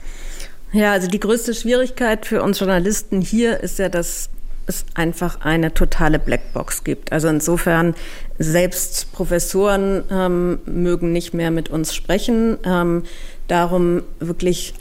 Ja, 0.73 0.93
also 0.93 1.09
die 1.09 1.19
größte 1.19 1.53
Schwierigkeit 1.53 2.27
für 2.27 2.43
uns 2.43 2.61
Journalisten 2.61 3.23
hier 3.23 3.59
ist 3.59 3.81
ja, 3.81 3.89
dass 3.89 4.31
es 4.67 4.85
einfach 4.95 5.41
eine 5.41 5.75
totale 5.75 6.21
Blackbox 6.21 6.85
gibt. 6.85 7.11
Also 7.11 7.27
insofern, 7.27 7.97
selbst 8.39 9.11
Professoren 9.13 10.05
ähm, 10.13 10.61
mögen 10.65 11.11
nicht 11.11 11.35
mehr 11.35 11.51
mit 11.51 11.71
uns 11.71 11.93
sprechen. 11.93 12.57
Ähm, 12.65 13.03
darum 13.49 14.03
wirklich 14.21 14.75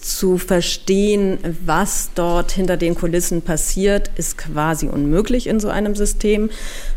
zu 0.00 0.38
verstehen, 0.38 1.38
was 1.64 2.10
dort 2.14 2.52
hinter 2.52 2.76
den 2.76 2.94
Kulissen 2.94 3.42
passiert, 3.42 4.10
ist 4.16 4.38
quasi 4.38 4.88
unmöglich 4.88 5.46
in 5.46 5.60
so 5.60 5.68
einem 5.68 5.94
System. 5.94 6.50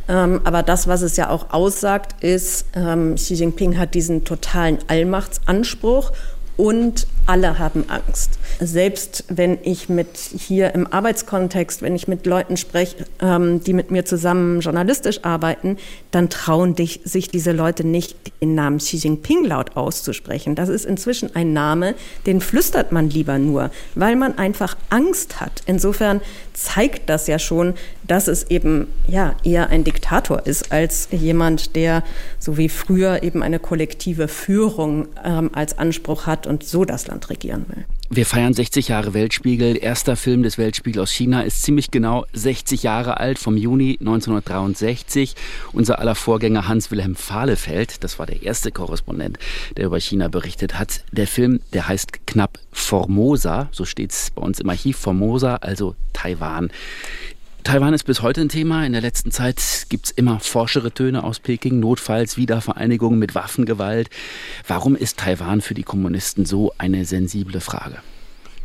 Ähm, 0.08 0.42
aber 0.44 0.64
das, 0.64 0.88
was 0.88 1.02
es 1.02 1.18
ja 1.18 1.30
auch 1.30 1.52
aussagt, 1.52 2.24
ist, 2.24 2.66
ähm, 2.76 3.16
Xi 3.16 3.36
Jinping 3.36 3.78
hat 3.78 3.94
diesen 3.94 4.24
totalen 4.24 4.80
Allmachtsanspruch 4.88 6.12
und 6.58 7.08
alle 7.26 7.58
haben 7.58 7.86
Angst. 7.90 8.38
Selbst 8.60 9.24
wenn 9.30 9.58
ich 9.64 9.90
mit 9.90 10.18
hier 10.18 10.76
im 10.76 10.86
Arbeitskontext, 10.86 11.82
wenn 11.82 11.96
ich 11.96 12.08
mit 12.08 12.26
Leuten 12.26 12.58
spreche, 12.58 13.06
ähm, 13.22 13.64
die 13.64 13.74
mit 13.74 13.92
mir 13.92 14.06
zusammen 14.06 14.60
journalistisch 14.60 15.24
arbeiten, 15.24 15.78
dann 16.12 16.30
trauen 16.30 16.76
dich, 16.76 17.02
sich 17.06 17.30
diese 17.30 17.54
Leute 17.54 17.88
nicht, 17.88 18.18
den 18.42 18.56
Namen 18.56 18.78
Xi 18.78 18.98
Jinping 18.98 19.46
laut 19.46 19.78
auszusprechen. 19.78 20.56
Das 20.56 20.70
ist 20.70 20.86
inzwischen 20.86 21.36
ein 21.36 21.54
Name, 21.54 21.96
den 22.26 22.42
flüstert 22.42 22.92
man 22.92 23.10
lieber 23.10 23.40
nur, 23.40 23.72
weil 23.96 24.16
man 24.16 24.38
einfach 24.38 24.76
Angst 24.90 25.40
hat. 25.40 25.62
Insofern 25.66 26.22
zeigt 26.54 27.10
das 27.10 27.28
ja 27.28 27.40
schon, 27.40 27.74
dass 28.08 28.28
es 28.28 28.50
eben 28.50 28.88
ja 29.08 29.36
eher 29.44 29.70
ein 29.70 29.84
Diktator 29.84 30.46
ist 30.46 30.72
als 30.72 31.08
jemand, 31.12 31.76
der 31.76 32.04
so 32.40 32.58
wie 32.58 32.70
früher 32.70 33.24
eben 33.24 33.44
eine 33.44 33.60
kollektive 33.60 34.28
Führung 34.28 35.08
ähm, 35.24 35.50
als 35.54 35.78
Anspruch 35.78 36.26
hat 36.26 36.48
und 36.48 36.64
so 36.64 36.86
das 36.86 37.08
Land 37.08 37.30
regieren 37.30 37.66
will. 37.70 37.86
Wir 38.16 38.28
feiern 38.28 38.54
60 38.54 38.90
Jahre 38.90 39.16
Weltspiegel. 39.16 39.76
Erster 39.76 40.16
Film 40.16 40.44
des 40.44 40.60
Weltspiegel 40.60 41.02
aus 41.02 41.10
China 41.10 41.42
ist 41.42 41.64
ziemlich 41.64 41.90
genau 41.90 42.26
60 42.34 42.84
Jahre 42.84 43.20
alt, 43.20 43.40
vom 43.40 43.58
Juni 43.58 43.98
1963. 44.00 45.34
Unser 45.72 45.98
aller 45.98 46.14
Vorgänger 46.14 46.68
Hans-Wilhelm 46.68 47.16
Fahlefeld, 47.16 48.04
das 48.04 48.20
war 48.20 48.28
der 48.28 48.44
erste 48.44 48.72
Korrespondent, 48.72 49.40
der 49.78 49.86
über 49.86 50.00
China 50.00 50.28
berichtet 50.28 50.78
hat. 50.78 51.04
Der 51.12 51.26
Film, 51.26 51.62
der 51.74 51.88
heißt 51.88 52.28
knapp 52.28 52.60
Formosa, 52.72 53.70
so 53.72 53.84
steht 53.84 54.12
es 54.12 54.30
bei 54.30 54.44
uns 54.44 54.60
im 54.60 54.70
Archiv, 54.70 54.98
Formosa, 54.98 55.56
also 55.56 55.96
Taiwan. 56.14 56.70
Taiwan 57.64 57.94
ist 57.94 58.04
bis 58.04 58.22
heute 58.22 58.42
ein 58.42 58.50
Thema. 58.50 58.86
In 58.86 58.92
der 58.92 59.02
letzten 59.02 59.32
Zeit 59.32 59.86
gibt 59.88 60.08
es 60.08 60.12
immer 60.12 60.40
forschere 60.40 60.92
Töne 60.92 61.24
aus 61.24 61.40
Peking, 61.40 61.80
notfalls 61.80 62.36
Wiedervereinigung 62.36 63.18
mit 63.18 63.36
Waffengewalt. 63.36 64.10
Warum 64.68 64.96
ist 64.96 65.20
Taiwan 65.20 65.62
für 65.62 65.74
die 65.74 65.84
Kommunisten 65.84 66.46
so 66.46 66.74
eine 66.78 67.06
sensible 67.06 67.62
Frage? 67.62 67.98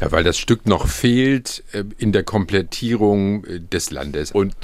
Ja, 0.00 0.11
weil 0.11 0.24
das 0.24 0.38
Stück 0.38 0.66
noch 0.66 0.88
fehlt 0.88 1.62
äh, 1.72 1.84
in 1.98 2.12
der 2.12 2.24
Komplettierung 2.24 3.44
äh, 3.44 3.61
des 3.61 3.90
Landes. 3.90 4.32
Und 4.32 4.54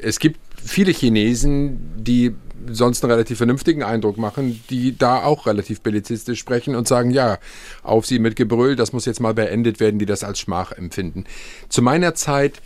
es 0.00 0.18
gibt 0.18 0.38
viele 0.64 0.92
Chinesen, 0.92 1.78
die 1.96 2.34
sonst 2.68 3.02
einen 3.02 3.12
relativ 3.12 3.38
vernünftigen 3.38 3.82
Eindruck 3.82 4.18
machen, 4.18 4.62
die 4.70 4.96
da 4.96 5.22
auch 5.22 5.46
relativ 5.46 5.80
bellizistisch 5.80 6.38
sprechen 6.38 6.74
und 6.74 6.86
sagen, 6.86 7.10
ja, 7.10 7.38
auf 7.82 8.06
sie 8.06 8.18
mit 8.18 8.36
Gebrüll, 8.36 8.76
das 8.76 8.92
muss 8.92 9.06
jetzt 9.06 9.20
mal 9.20 9.34
beendet 9.34 9.80
werden, 9.80 9.98
die 9.98 10.06
das 10.06 10.22
als 10.24 10.38
Schmach 10.38 10.72
empfinden. 10.72 11.24
Zu 11.68 11.82
meiner 11.82 12.14
Zeit 12.14 12.60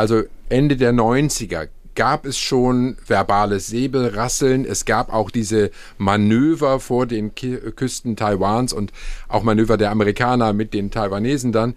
also 0.00 0.22
Ende 0.48 0.78
der 0.78 0.94
90er 0.94 1.68
gab 1.94 2.24
es 2.24 2.38
schon 2.38 2.96
verbales 3.06 3.66
Säbelrasseln. 3.66 4.64
Es 4.64 4.86
gab 4.86 5.12
auch 5.12 5.30
diese 5.30 5.70
Manöver 5.98 6.80
vor 6.80 7.04
den 7.04 7.34
Küsten 7.34 8.16
Taiwans 8.16 8.72
und 8.72 8.92
auch 9.28 9.42
Manöver 9.42 9.76
der 9.76 9.90
Amerikaner 9.90 10.54
mit 10.54 10.72
den 10.72 10.90
Taiwanesen 10.90 11.52
dann. 11.52 11.74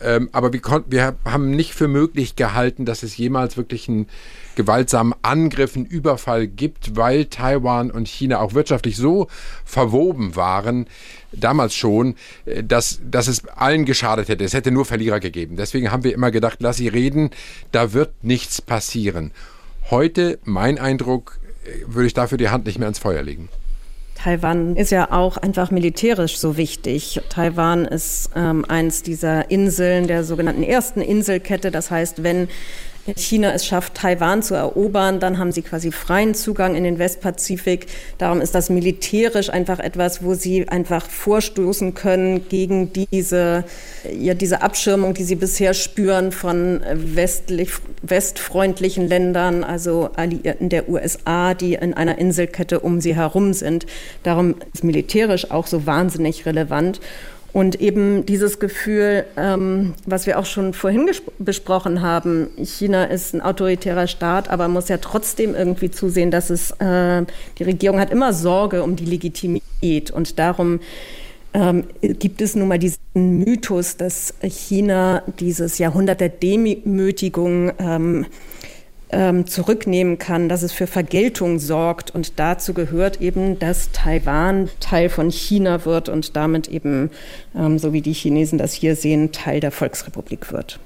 Ähm, 0.00 0.28
aber 0.32 0.52
wir, 0.52 0.60
konnten, 0.60 0.92
wir 0.92 1.16
haben 1.24 1.50
nicht 1.50 1.74
für 1.74 1.88
möglich 1.88 2.36
gehalten, 2.36 2.84
dass 2.84 3.02
es 3.02 3.16
jemals 3.16 3.56
wirklich 3.56 3.88
einen 3.88 4.06
gewaltsamen 4.54 5.14
Angriff, 5.22 5.76
einen 5.76 5.86
Überfall 5.86 6.46
gibt, 6.46 6.96
weil 6.96 7.26
Taiwan 7.26 7.90
und 7.90 8.08
China 8.08 8.40
auch 8.40 8.54
wirtschaftlich 8.54 8.96
so 8.96 9.28
verwoben 9.64 10.36
waren, 10.36 10.86
damals 11.32 11.74
schon, 11.74 12.16
äh, 12.44 12.62
dass, 12.62 13.00
dass 13.08 13.28
es 13.28 13.46
allen 13.48 13.84
geschadet 13.84 14.28
hätte. 14.28 14.44
Es 14.44 14.54
hätte 14.54 14.70
nur 14.70 14.84
Verlierer 14.84 15.20
gegeben. 15.20 15.56
Deswegen 15.56 15.90
haben 15.90 16.04
wir 16.04 16.14
immer 16.14 16.30
gedacht, 16.30 16.58
lass 16.60 16.76
sie 16.76 16.88
reden, 16.88 17.30
da 17.72 17.92
wird 17.92 18.12
nichts 18.22 18.62
passieren. 18.62 19.32
Heute, 19.90 20.38
mein 20.44 20.78
Eindruck, 20.78 21.38
äh, 21.64 21.84
würde 21.86 22.06
ich 22.06 22.14
dafür 22.14 22.38
die 22.38 22.48
Hand 22.48 22.66
nicht 22.66 22.78
mehr 22.78 22.88
ins 22.88 22.98
Feuer 22.98 23.22
legen. 23.22 23.48
Taiwan 24.24 24.74
ist 24.76 24.88
ja 24.88 25.12
auch 25.12 25.36
einfach 25.36 25.70
militärisch 25.70 26.38
so 26.38 26.56
wichtig. 26.56 27.20
Taiwan 27.28 27.84
ist 27.84 28.30
ähm, 28.34 28.64
eins 28.66 29.02
dieser 29.02 29.50
Inseln 29.50 30.06
der 30.06 30.24
sogenannten 30.24 30.62
ersten 30.62 31.02
Inselkette. 31.02 31.70
Das 31.70 31.90
heißt, 31.90 32.22
wenn 32.22 32.48
China 33.16 33.52
es 33.52 33.66
schafft, 33.66 33.94
Taiwan 33.94 34.42
zu 34.42 34.54
erobern, 34.54 35.20
dann 35.20 35.38
haben 35.38 35.52
sie 35.52 35.62
quasi 35.62 35.92
freien 35.92 36.34
Zugang 36.34 36.74
in 36.74 36.84
den 36.84 36.98
Westpazifik. 36.98 37.86
Darum 38.18 38.40
ist 38.40 38.54
das 38.54 38.70
militärisch 38.70 39.50
einfach 39.50 39.78
etwas, 39.78 40.22
wo 40.22 40.34
sie 40.34 40.68
einfach 40.68 41.08
vorstoßen 41.08 41.94
können 41.94 42.48
gegen 42.48 42.92
diese, 42.92 43.64
ja, 44.10 44.34
diese 44.34 44.62
Abschirmung, 44.62 45.14
die 45.14 45.24
sie 45.24 45.34
bisher 45.36 45.74
spüren 45.74 46.32
von 46.32 46.80
westlich, 46.92 47.72
westfreundlichen 48.02 49.06
Ländern, 49.06 49.64
also 49.64 50.10
Alliierten 50.16 50.68
der 50.70 50.88
USA, 50.88 51.54
die 51.54 51.74
in 51.74 51.94
einer 51.94 52.18
Inselkette 52.18 52.80
um 52.80 53.00
sie 53.00 53.14
herum 53.14 53.52
sind. 53.52 53.86
Darum 54.22 54.56
ist 54.72 54.84
militärisch 54.84 55.50
auch 55.50 55.66
so 55.66 55.86
wahnsinnig 55.86 56.46
relevant. 56.46 57.00
Und 57.54 57.80
eben 57.80 58.26
dieses 58.26 58.58
Gefühl, 58.58 59.26
ähm, 59.36 59.94
was 60.06 60.26
wir 60.26 60.40
auch 60.40 60.44
schon 60.44 60.74
vorhin 60.74 61.08
besprochen 61.38 62.02
haben, 62.02 62.48
China 62.56 63.04
ist 63.04 63.32
ein 63.32 63.40
autoritärer 63.40 64.08
Staat, 64.08 64.50
aber 64.50 64.66
muss 64.66 64.88
ja 64.88 64.96
trotzdem 64.96 65.54
irgendwie 65.54 65.88
zusehen, 65.88 66.32
dass 66.32 66.50
es, 66.50 66.72
äh, 66.80 67.22
die 67.58 67.62
Regierung 67.62 68.00
hat 68.00 68.10
immer 68.10 68.32
Sorge 68.32 68.82
um 68.82 68.96
die 68.96 69.04
Legitimität. 69.04 70.10
Und 70.10 70.40
darum 70.40 70.80
ähm, 71.52 71.84
gibt 72.02 72.42
es 72.42 72.56
nun 72.56 72.66
mal 72.66 72.80
diesen 72.80 72.98
Mythos, 73.14 73.96
dass 73.96 74.34
China 74.42 75.22
dieses 75.38 75.78
Jahrhundert 75.78 76.20
der 76.20 76.30
Demütigung 76.30 77.70
ähm, 77.78 78.26
zurücknehmen 79.46 80.18
kann, 80.18 80.48
dass 80.48 80.62
es 80.62 80.72
für 80.72 80.86
Vergeltung 80.86 81.58
sorgt. 81.58 82.12
Und 82.12 82.40
dazu 82.40 82.74
gehört 82.74 83.20
eben, 83.20 83.58
dass 83.58 83.92
Taiwan 83.92 84.68
Teil 84.80 85.08
von 85.08 85.30
China 85.30 85.84
wird 85.84 86.08
und 86.08 86.36
damit 86.36 86.68
eben, 86.68 87.10
ähm, 87.54 87.78
so 87.78 87.92
wie 87.92 88.00
die 88.00 88.12
Chinesen 88.12 88.58
das 88.58 88.72
hier 88.72 88.96
sehen, 88.96 89.30
Teil 89.30 89.60
der 89.60 89.70
Volksrepublik 89.70 90.52
wird. 90.52 90.80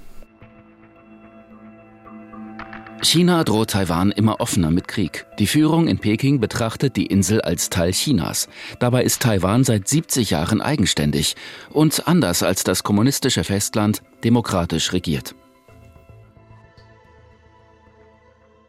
China 3.02 3.44
droht 3.44 3.70
Taiwan 3.70 4.10
immer 4.10 4.40
offener 4.40 4.72
mit 4.72 4.88
Krieg. 4.88 5.26
Die 5.38 5.46
Führung 5.46 5.86
in 5.86 5.98
Peking 5.98 6.40
betrachtet 6.40 6.96
die 6.96 7.06
Insel 7.06 7.40
als 7.40 7.70
Teil 7.70 7.92
Chinas. 7.92 8.48
Dabei 8.80 9.04
ist 9.04 9.22
Taiwan 9.22 9.62
seit 9.62 9.86
70 9.86 10.30
Jahren 10.30 10.60
eigenständig 10.60 11.36
und 11.70 12.08
anders 12.08 12.42
als 12.42 12.64
das 12.64 12.82
kommunistische 12.82 13.44
Festland 13.44 14.02
demokratisch 14.24 14.92
regiert. 14.92 15.36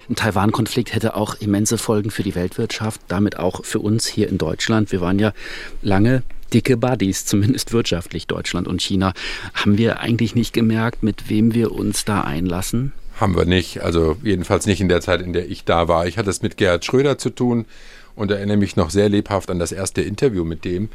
Ein 0.10 0.16
Taiwan-Konflikt 0.16 0.94
hätte 0.96 1.16
auch 1.16 1.36
immense 1.36 1.78
Folgen 1.78 2.10
für 2.10 2.24
die 2.24 2.34
Weltwirtschaft, 2.34 3.00
damit 3.08 3.38
auch 3.38 3.64
für 3.64 3.80
uns 3.80 4.08
hier 4.08 4.28
in 4.28 4.40
Deutschland. 4.40 4.92
Wir 4.92 5.02
waren 5.02 5.20
ja 5.20 5.34
lange 5.84 6.24
dicke 6.52 6.78
Buddies, 6.78 7.26
zumindest 7.26 7.74
wirtschaftlich 7.74 8.26
Deutschland 8.26 8.68
und 8.68 8.82
China. 8.82 9.14
Haben 9.54 9.78
wir 9.78 10.00
eigentlich 10.00 10.34
nicht 10.34 10.52
gemerkt, 10.52 11.04
mit 11.04 11.30
wem 11.30 11.54
wir 11.54 11.72
uns 11.72 12.06
da 12.06 12.22
einlassen? 12.22 12.92
Haben 13.20 13.38
wir 13.38 13.46
nicht. 13.46 13.82
Also 13.82 14.18
jedenfalls 14.24 14.66
nicht 14.66 14.82
in 14.82 14.90
der 14.90 15.02
Zeit, 15.02 15.22
in 15.22 15.34
der 15.34 15.48
ich 15.48 15.64
da 15.64 15.88
war. 15.88 16.08
Ich 16.08 16.18
hatte 16.18 16.32
es 16.32 16.42
mit 16.42 16.58
Gerhard 16.58 16.84
Schröder 16.86 17.20
zu 17.20 17.30
tun 17.30 17.66
und 18.16 18.32
erinnere 18.32 18.58
mich 18.58 18.76
noch 18.76 18.90
sehr 18.90 19.10
lebhaft 19.10 19.52
an 19.52 19.60
das 19.60 19.72
erste 19.72 20.02
Interview 20.02 20.44
mit 20.44 20.66
dem. 20.66 20.90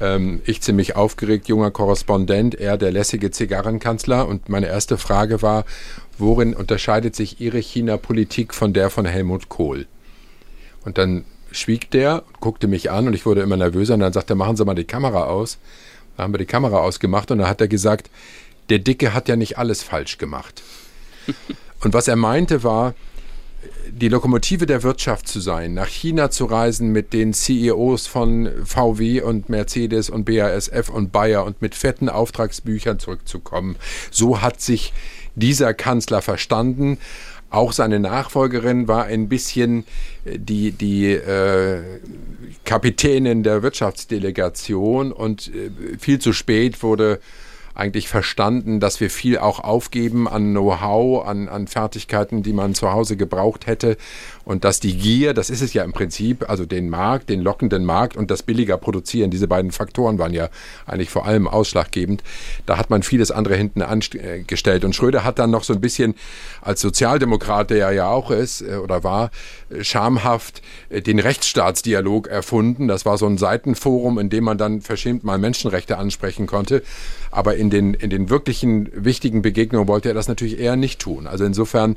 Ähm, 0.00 0.40
ich 0.44 0.60
ziemlich 0.60 0.96
aufgeregt, 0.96 1.48
junger 1.48 1.70
Korrespondent, 1.70 2.54
er 2.54 2.76
der 2.76 2.92
lässige 2.92 3.30
Zigarrenkanzler. 3.30 4.26
Und 4.26 4.48
meine 4.48 4.66
erste 4.66 4.98
Frage 4.98 5.42
war, 5.42 5.64
worin 6.18 6.54
unterscheidet 6.54 7.16
sich 7.16 7.40
Ihre 7.40 7.58
China-Politik 7.58 8.54
von 8.54 8.72
der 8.72 8.90
von 8.90 9.06
Helmut 9.06 9.48
Kohl? 9.48 9.86
Und 10.84 10.98
dann 10.98 11.24
schwieg 11.50 11.90
der, 11.90 12.22
guckte 12.40 12.68
mich 12.68 12.90
an 12.90 13.06
und 13.06 13.14
ich 13.14 13.26
wurde 13.26 13.40
immer 13.40 13.56
nervöser 13.56 13.94
und 13.94 14.00
dann 14.00 14.12
sagte 14.12 14.34
er, 14.34 14.36
machen 14.36 14.56
Sie 14.56 14.64
mal 14.64 14.74
die 14.74 14.84
Kamera 14.84 15.24
aus. 15.24 15.58
Dann 16.16 16.24
haben 16.24 16.34
wir 16.34 16.38
die 16.38 16.46
Kamera 16.46 16.78
ausgemacht 16.78 17.30
und 17.30 17.38
dann 17.38 17.48
hat 17.48 17.60
er 17.60 17.68
gesagt, 17.68 18.10
der 18.68 18.78
Dicke 18.78 19.14
hat 19.14 19.28
ja 19.28 19.36
nicht 19.36 19.58
alles 19.58 19.82
falsch 19.82 20.18
gemacht. 20.18 20.62
und 21.82 21.94
was 21.94 22.08
er 22.08 22.16
meinte 22.16 22.62
war, 22.62 22.94
die 23.90 24.08
Lokomotive 24.08 24.66
der 24.66 24.82
Wirtschaft 24.82 25.28
zu 25.28 25.40
sein, 25.40 25.74
nach 25.74 25.88
China 25.88 26.30
zu 26.30 26.44
reisen 26.44 26.92
mit 26.92 27.12
den 27.12 27.32
CEOs 27.32 28.06
von 28.06 28.50
VW 28.64 29.20
und 29.22 29.48
Mercedes 29.48 30.10
und 30.10 30.24
BASF 30.24 30.88
und 30.88 31.12
Bayer 31.12 31.44
und 31.44 31.62
mit 31.62 31.74
fetten 31.74 32.08
Auftragsbüchern 32.08 32.98
zurückzukommen. 32.98 33.76
So 34.10 34.42
hat 34.42 34.60
sich 34.60 34.92
dieser 35.34 35.74
Kanzler 35.74 36.22
verstanden. 36.22 36.98
Auch 37.48 37.72
seine 37.72 38.00
Nachfolgerin 38.00 38.88
war 38.88 39.04
ein 39.04 39.28
bisschen 39.28 39.84
äh, 40.24 40.38
die, 40.38 40.72
die 40.72 41.12
äh, 41.12 41.82
Kapitänin 42.64 43.42
der 43.42 43.62
Wirtschaftsdelegation 43.62 45.12
und 45.12 45.48
äh, 45.48 45.70
viel 45.98 46.18
zu 46.18 46.32
spät 46.32 46.82
wurde 46.82 47.20
eigentlich 47.76 48.08
verstanden, 48.08 48.80
dass 48.80 49.00
wir 49.00 49.10
viel 49.10 49.38
auch 49.38 49.60
aufgeben 49.60 50.26
an 50.26 50.50
Know-how, 50.50 51.26
an, 51.26 51.48
an 51.48 51.66
Fertigkeiten, 51.66 52.42
die 52.42 52.52
man 52.52 52.74
zu 52.74 52.90
Hause 52.90 53.16
gebraucht 53.16 53.66
hätte. 53.66 53.96
Und 54.46 54.64
dass 54.64 54.78
die 54.78 54.96
Gier, 54.96 55.34
das 55.34 55.50
ist 55.50 55.60
es 55.60 55.74
ja 55.74 55.82
im 55.82 55.92
Prinzip, 55.92 56.48
also 56.48 56.66
den 56.66 56.88
Markt, 56.88 57.30
den 57.30 57.40
lockenden 57.40 57.84
Markt 57.84 58.16
und 58.16 58.30
das 58.30 58.44
billiger 58.44 58.76
Produzieren, 58.78 59.28
diese 59.28 59.48
beiden 59.48 59.72
Faktoren 59.72 60.20
waren 60.20 60.32
ja 60.32 60.50
eigentlich 60.86 61.10
vor 61.10 61.26
allem 61.26 61.48
ausschlaggebend. 61.48 62.22
Da 62.64 62.78
hat 62.78 62.88
man 62.88 63.02
vieles 63.02 63.32
andere 63.32 63.56
hinten 63.56 63.82
angestellt. 63.82 64.84
Und 64.84 64.94
Schröder 64.94 65.24
hat 65.24 65.40
dann 65.40 65.50
noch 65.50 65.64
so 65.64 65.72
ein 65.72 65.80
bisschen 65.80 66.14
als 66.62 66.80
Sozialdemokrat, 66.80 67.70
der 67.70 67.88
er 67.88 67.92
ja 67.92 68.08
auch 68.08 68.30
ist 68.30 68.62
äh, 68.62 68.76
oder 68.76 69.02
war, 69.02 69.32
äh, 69.68 69.82
schamhaft 69.82 70.62
äh, 70.90 71.02
den 71.02 71.18
Rechtsstaatsdialog 71.18 72.28
erfunden. 72.28 72.86
Das 72.86 73.04
war 73.04 73.18
so 73.18 73.26
ein 73.26 73.38
Seitenforum, 73.38 74.20
in 74.20 74.30
dem 74.30 74.44
man 74.44 74.58
dann 74.58 74.80
verschämt 74.80 75.24
mal 75.24 75.38
Menschenrechte 75.38 75.98
ansprechen 75.98 76.46
konnte. 76.46 76.84
Aber 77.32 77.56
in 77.56 77.68
den, 77.68 77.94
in 77.94 78.10
den 78.10 78.30
wirklichen 78.30 78.90
wichtigen 78.94 79.42
Begegnungen 79.42 79.88
wollte 79.88 80.08
er 80.08 80.14
das 80.14 80.28
natürlich 80.28 80.60
eher 80.60 80.76
nicht 80.76 81.00
tun. 81.00 81.26
Also 81.26 81.44
insofern 81.44 81.96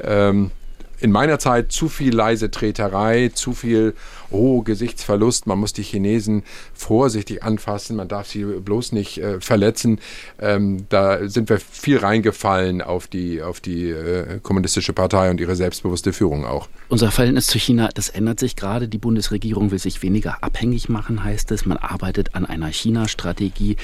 ähm, 0.00 0.52
in 1.00 1.12
meiner 1.12 1.38
Zeit 1.38 1.72
zu 1.72 1.88
viel 1.88 2.14
leise 2.14 2.50
Treterei, 2.50 3.30
zu 3.34 3.52
viel 3.52 3.94
oh, 4.30 4.62
Gesichtsverlust, 4.62 5.46
man 5.46 5.58
muss 5.58 5.72
die 5.72 5.82
Chinesen 5.82 6.42
vorsichtig 6.74 7.42
anfassen, 7.42 7.96
man 7.96 8.08
darf 8.08 8.28
sie 8.28 8.44
bloß 8.44 8.92
nicht 8.92 9.18
äh, 9.18 9.40
verletzen. 9.40 10.00
Ähm, 10.38 10.86
da 10.88 11.28
sind 11.28 11.48
wir 11.48 11.58
viel 11.58 11.98
reingefallen 11.98 12.82
auf 12.82 13.06
die, 13.06 13.42
auf 13.42 13.60
die 13.60 13.90
äh, 13.90 14.40
kommunistische 14.42 14.92
Partei 14.92 15.30
und 15.30 15.40
ihre 15.40 15.56
selbstbewusste 15.56 16.12
Führung 16.12 16.44
auch. 16.44 16.68
Unser 16.88 17.10
Verhältnis 17.10 17.46
zu 17.46 17.58
China, 17.58 17.88
das 17.94 18.08
ändert 18.08 18.40
sich 18.40 18.56
gerade. 18.56 18.88
Die 18.88 18.98
Bundesregierung 18.98 19.70
will 19.70 19.78
sich 19.78 20.02
weniger 20.02 20.42
abhängig 20.42 20.88
machen, 20.88 21.24
heißt 21.24 21.50
es. 21.52 21.66
Man 21.66 21.78
arbeitet 21.78 22.34
an 22.34 22.44
einer 22.44 22.72
China-Strategie. 22.72 23.76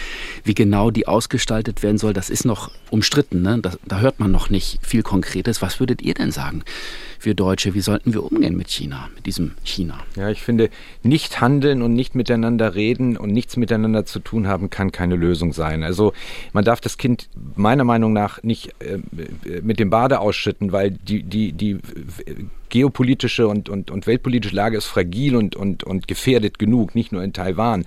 Wie 0.42 0.55
genau 0.55 0.90
die 0.90 1.07
ausgestaltet 1.07 1.83
werden 1.83 1.98
soll, 1.98 2.12
das 2.12 2.31
ist 2.31 2.44
noch 2.44 2.70
umstritten. 2.90 3.42
Ne? 3.42 3.59
Da, 3.61 3.72
da 3.87 4.00
hört 4.00 4.20
man 4.20 4.31
noch 4.31 4.50
nicht 4.50 4.79
viel 4.83 5.03
Konkretes. 5.03 5.62
Was 5.62 5.81
würdet 5.81 6.03
ihr 6.03 6.14
denn 6.14 6.33
sagen, 6.33 6.64
wir 7.20 7.34
Deutsche? 7.34 7.74
Wie 7.74 7.80
sollten 7.80 8.14
wir 8.14 8.24
umgehen 8.24 8.56
mit 8.56 8.68
China, 8.68 9.08
mit 9.14 9.26
diesem 9.26 9.52
China? 9.64 10.00
Ja, 10.16 10.30
ich 10.30 10.42
finde, 10.42 10.70
nicht 11.02 11.40
handeln 11.40 11.82
und 11.82 11.94
nicht 11.94 12.14
miteinander 12.14 12.74
reden 12.74 13.16
und 13.16 13.30
nichts 13.30 13.56
miteinander 13.56 14.04
zu 14.04 14.20
tun 14.20 14.46
haben, 14.46 14.70
kann 14.70 14.92
keine 14.92 15.16
Lösung 15.16 15.52
sein. 15.52 15.82
Also 15.82 16.12
man 16.52 16.64
darf 16.64 16.80
das 16.80 16.98
Kind 16.98 17.28
meiner 17.56 17.84
Meinung 17.84 18.12
nach 18.12 18.42
nicht 18.42 18.74
äh, 18.80 18.98
mit 19.62 19.78
dem 19.78 19.90
Bade 19.90 20.20
ausschütten, 20.20 20.72
weil 20.72 20.90
die, 20.90 21.22
die, 21.22 21.52
die 21.52 21.78
geopolitische 22.74 23.46
und, 23.46 23.68
und, 23.68 23.92
und 23.92 24.08
weltpolitische 24.08 24.56
Lage 24.56 24.76
ist 24.76 24.87
fragil 24.87 25.37
und, 25.37 25.54
und, 25.54 25.84
und 25.84 26.08
gefährdet 26.08 26.58
genug, 26.58 26.96
nicht 26.96 27.12
nur 27.12 27.22
in 27.22 27.32
Taiwan. 27.32 27.84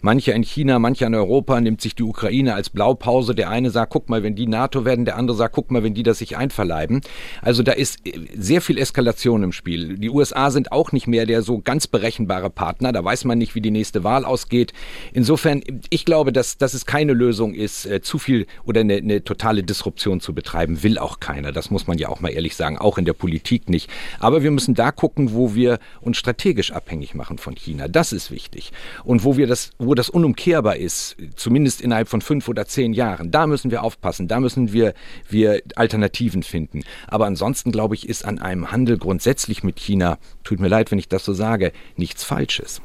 Mancher 0.00 0.32
in 0.32 0.44
China, 0.44 0.78
mancher 0.78 1.08
in 1.08 1.16
Europa 1.16 1.60
nimmt 1.60 1.80
sich 1.80 1.96
die 1.96 2.04
Ukraine 2.04 2.54
als 2.54 2.70
Blaupause. 2.70 3.34
Der 3.34 3.50
eine 3.50 3.70
sagt, 3.70 3.92
guck 3.92 4.08
mal, 4.08 4.22
wenn 4.22 4.36
die 4.36 4.46
NATO 4.46 4.84
werden, 4.84 5.04
der 5.04 5.16
andere 5.16 5.36
sagt, 5.36 5.56
guck 5.56 5.72
mal, 5.72 5.82
wenn 5.82 5.92
die 5.92 6.04
das 6.04 6.18
sich 6.18 6.36
einverleiben. 6.36 7.00
Also 7.42 7.64
da 7.64 7.72
ist 7.72 7.98
sehr 8.32 8.60
viel 8.60 8.78
Eskalation 8.78 9.42
im 9.42 9.50
Spiel. 9.50 9.98
Die 9.98 10.08
USA 10.08 10.52
sind 10.52 10.70
auch 10.70 10.92
nicht 10.92 11.08
mehr 11.08 11.26
der 11.26 11.42
so 11.42 11.58
ganz 11.58 11.88
berechenbare 11.88 12.48
Partner. 12.48 12.92
Da 12.92 13.02
weiß 13.02 13.24
man 13.24 13.38
nicht, 13.38 13.56
wie 13.56 13.60
die 13.60 13.72
nächste 13.72 14.04
Wahl 14.04 14.24
ausgeht. 14.24 14.72
Insofern, 15.12 15.64
ich 15.90 16.04
glaube, 16.04 16.32
dass, 16.32 16.58
dass 16.58 16.74
es 16.74 16.86
keine 16.86 17.12
Lösung 17.12 17.54
ist, 17.54 17.86
äh, 17.86 18.02
zu 18.02 18.18
viel 18.18 18.46
oder 18.64 18.82
eine, 18.82 18.98
eine 18.98 19.24
totale 19.24 19.64
Disruption 19.64 20.20
zu 20.20 20.32
betreiben, 20.32 20.84
will 20.84 20.96
auch 20.96 21.18
keiner. 21.18 21.50
Das 21.50 21.72
muss 21.72 21.88
man 21.88 21.98
ja 21.98 22.08
auch 22.08 22.20
mal 22.20 22.28
ehrlich 22.28 22.54
sagen, 22.54 22.78
auch 22.78 22.98
in 22.98 23.04
der 23.04 23.14
Politik 23.14 23.68
nicht. 23.68 23.90
Aber 24.20 24.27
wir 24.42 24.50
müssen 24.50 24.74
da 24.74 24.92
gucken, 24.92 25.32
wo 25.32 25.54
wir 25.54 25.78
uns 26.00 26.16
strategisch 26.18 26.72
abhängig 26.72 27.14
machen 27.14 27.38
von 27.38 27.54
China. 27.54 27.88
Das 27.88 28.12
ist 28.12 28.30
wichtig. 28.30 28.72
Und 29.04 29.24
wo 29.24 29.36
wir 29.36 29.46
das, 29.46 29.70
wo 29.78 29.94
das 29.94 30.10
unumkehrbar 30.10 30.76
ist, 30.76 31.16
zumindest 31.36 31.80
innerhalb 31.80 32.08
von 32.08 32.20
fünf 32.20 32.48
oder 32.48 32.66
zehn 32.66 32.92
Jahren, 32.92 33.30
da 33.30 33.46
müssen 33.46 33.70
wir 33.70 33.82
aufpassen. 33.82 34.28
Da 34.28 34.40
müssen 34.40 34.72
wir, 34.72 34.94
wir 35.28 35.62
Alternativen 35.74 36.42
finden. 36.42 36.82
Aber 37.06 37.26
ansonsten, 37.26 37.72
glaube 37.72 37.94
ich, 37.94 38.08
ist 38.08 38.24
an 38.24 38.38
einem 38.38 38.70
Handel 38.70 38.98
grundsätzlich 38.98 39.62
mit 39.62 39.76
China, 39.78 40.18
tut 40.44 40.60
mir 40.60 40.68
leid, 40.68 40.90
wenn 40.90 40.98
ich 40.98 41.08
das 41.08 41.24
so 41.24 41.32
sage, 41.32 41.72
nichts 41.96 42.24
Falsches. 42.24 42.80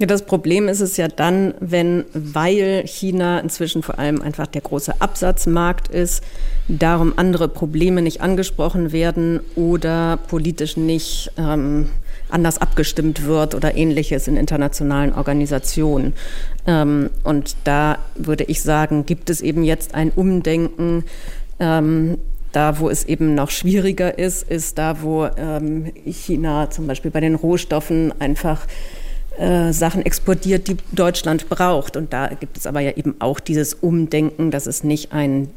Ja, 0.00 0.06
das 0.06 0.22
Problem 0.22 0.66
ist 0.68 0.80
es 0.80 0.96
ja 0.96 1.08
dann, 1.08 1.52
wenn, 1.60 2.06
weil 2.14 2.84
China 2.86 3.38
inzwischen 3.38 3.82
vor 3.82 3.98
allem 3.98 4.22
einfach 4.22 4.46
der 4.46 4.62
große 4.62 4.98
Absatzmarkt 4.98 5.88
ist, 5.88 6.24
darum 6.68 7.12
andere 7.16 7.48
Probleme 7.48 8.00
nicht 8.00 8.22
angesprochen 8.22 8.92
werden 8.92 9.40
oder 9.56 10.18
politisch 10.28 10.78
nicht 10.78 11.30
ähm, 11.36 11.90
anders 12.30 12.56
abgestimmt 12.56 13.26
wird 13.26 13.54
oder 13.54 13.76
ähnliches 13.76 14.26
in 14.26 14.38
internationalen 14.38 15.12
Organisationen. 15.12 16.14
Ähm, 16.66 17.10
und 17.22 17.56
da 17.64 17.98
würde 18.14 18.44
ich 18.44 18.62
sagen, 18.62 19.04
gibt 19.04 19.28
es 19.28 19.42
eben 19.42 19.64
jetzt 19.64 19.94
ein 19.94 20.12
Umdenken. 20.16 21.04
Ähm, 21.58 22.16
da, 22.52 22.80
wo 22.80 22.88
es 22.88 23.04
eben 23.04 23.34
noch 23.34 23.50
schwieriger 23.50 24.18
ist, 24.18 24.48
ist 24.48 24.78
da, 24.78 25.02
wo 25.02 25.26
ähm, 25.36 25.92
China 26.06 26.70
zum 26.70 26.86
Beispiel 26.86 27.10
bei 27.10 27.20
den 27.20 27.34
Rohstoffen 27.34 28.14
einfach 28.18 28.66
äh, 29.40 29.72
Sachen 29.72 30.04
exportiert, 30.04 30.68
die 30.68 30.76
Deutschland 30.92 31.48
braucht. 31.48 31.96
Und 31.96 32.12
da 32.12 32.28
gibt 32.28 32.58
es 32.58 32.66
aber 32.66 32.80
ja 32.80 32.92
eben 32.92 33.14
auch 33.20 33.40
dieses 33.40 33.72
Umdenken, 33.74 34.50
dass 34.50 34.66
es 34.66 34.84
nicht 34.84 35.12
ein 35.12 35.48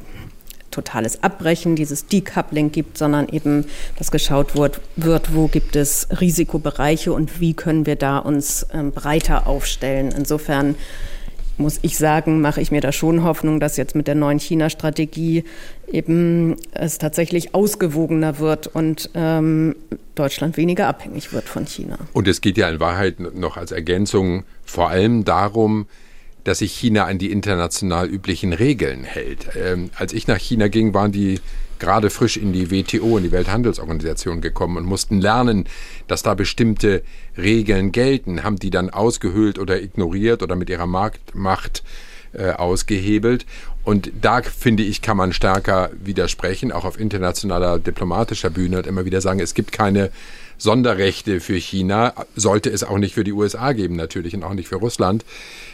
totales 0.71 1.21
Abbrechen, 1.21 1.75
dieses 1.75 2.07
Decoupling 2.07 2.71
gibt, 2.71 2.97
sondern 2.97 3.27
eben, 3.27 3.65
dass 3.97 4.09
geschaut 4.09 4.55
wird, 4.55 4.79
wird 4.95 5.35
wo 5.35 5.47
gibt 5.47 5.75
es 5.75 6.07
Risikobereiche 6.19 7.13
und 7.13 7.39
wie 7.41 7.53
können 7.53 7.85
wir 7.85 7.95
da 7.97 8.17
uns 8.19 8.65
ähm, 8.73 8.91
breiter 8.91 9.47
aufstellen. 9.47 10.13
Insofern 10.17 10.75
muss 11.57 11.79
ich 11.81 11.97
sagen, 11.97 12.41
mache 12.41 12.61
ich 12.61 12.71
mir 12.71 12.81
da 12.81 12.91
schon 12.91 13.23
Hoffnung, 13.23 13.59
dass 13.59 13.77
jetzt 13.77 13.95
mit 13.95 14.07
der 14.07 14.15
neuen 14.15 14.39
China-Strategie 14.39 15.43
eben 15.91 16.55
es 16.71 16.97
tatsächlich 16.97 17.53
ausgewogener 17.53 18.39
wird 18.39 18.67
und 18.67 19.09
ähm, 19.13 19.75
Deutschland 20.15 20.57
weniger 20.57 20.87
abhängig 20.87 21.33
wird 21.33 21.45
von 21.45 21.65
China. 21.65 21.97
Und 22.13 22.27
es 22.27 22.41
geht 22.41 22.57
ja 22.57 22.69
in 22.69 22.79
Wahrheit 22.79 23.19
noch 23.19 23.57
als 23.57 23.71
Ergänzung 23.71 24.43
vor 24.63 24.89
allem 24.89 25.25
darum, 25.25 25.87
dass 26.43 26.59
sich 26.59 26.73
China 26.73 27.05
an 27.05 27.19
die 27.19 27.31
international 27.31 28.07
üblichen 28.07 28.53
Regeln 28.53 29.03
hält. 29.03 29.49
Ähm, 29.55 29.91
als 29.95 30.13
ich 30.13 30.27
nach 30.27 30.37
China 30.37 30.67
ging, 30.67 30.93
waren 30.93 31.11
die 31.11 31.39
gerade 31.79 32.09
frisch 32.09 32.37
in 32.37 32.53
die 32.53 32.71
WTO, 32.71 33.17
in 33.17 33.23
die 33.23 33.31
Welthandelsorganisation 33.31 34.41
gekommen 34.41 34.77
und 34.77 34.85
mussten 34.85 35.19
lernen, 35.19 35.65
dass 36.07 36.23
da 36.23 36.33
bestimmte 36.33 37.03
Regeln 37.37 37.91
gelten, 37.91 38.43
haben 38.43 38.57
die 38.57 38.69
dann 38.69 38.89
ausgehöhlt 38.89 39.59
oder 39.59 39.81
ignoriert 39.81 40.43
oder 40.43 40.55
mit 40.55 40.69
ihrer 40.69 40.87
Marktmacht 40.87 41.83
äh, 42.33 42.51
ausgehebelt. 42.51 43.45
Und 43.83 44.11
da 44.21 44.41
finde 44.41 44.83
ich, 44.83 45.01
kann 45.01 45.17
man 45.17 45.33
stärker 45.33 45.91
widersprechen, 45.93 46.71
auch 46.71 46.85
auf 46.85 46.99
internationaler 46.99 47.79
diplomatischer 47.79 48.49
Bühne 48.49 48.77
und 48.77 48.87
immer 48.87 49.05
wieder 49.05 49.21
sagen, 49.21 49.39
es 49.39 49.53
gibt 49.53 49.71
keine 49.71 50.09
Sonderrechte 50.57 51.41
für 51.41 51.55
China, 51.57 52.13
sollte 52.35 52.69
es 52.69 52.83
auch 52.83 52.97
nicht 52.97 53.15
für 53.15 53.23
die 53.23 53.33
USA 53.33 53.73
geben 53.73 53.95
natürlich 53.95 54.33
und 54.33 54.43
auch 54.43 54.53
nicht 54.53 54.69
für 54.69 54.77
Russland. 54.77 55.25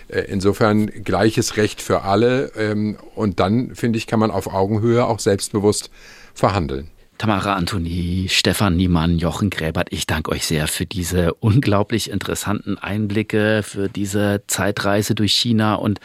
Äh, 0.09 0.21
insofern 0.21 0.87
gleiches 0.87 1.57
Recht 1.57 1.81
für 1.81 2.01
alle. 2.01 2.51
Ähm, 2.57 2.97
und 3.15 3.39
dann, 3.39 3.75
finde 3.75 3.97
ich, 3.97 4.07
kann 4.07 4.19
man 4.19 4.31
auf 4.31 4.51
Augenhöhe 4.51 5.05
auch 5.05 5.19
selbstbewusst 5.19 5.89
verhandeln. 6.33 6.89
Tamara 7.19 7.55
Antoni, 7.55 8.27
Stefan 8.29 8.77
Niemann, 8.77 9.19
Jochen 9.19 9.49
Gräbert, 9.49 9.89
ich 9.91 10.07
danke 10.07 10.31
euch 10.31 10.45
sehr 10.45 10.69
für 10.69 10.85
diese 10.85 11.33
unglaublich 11.33 12.09
interessanten 12.09 12.77
Einblicke, 12.77 13.61
für 13.61 13.89
diese 13.89 14.43
Zeitreise 14.47 15.15
durch 15.15 15.33
China 15.33 15.75
und 15.75 15.99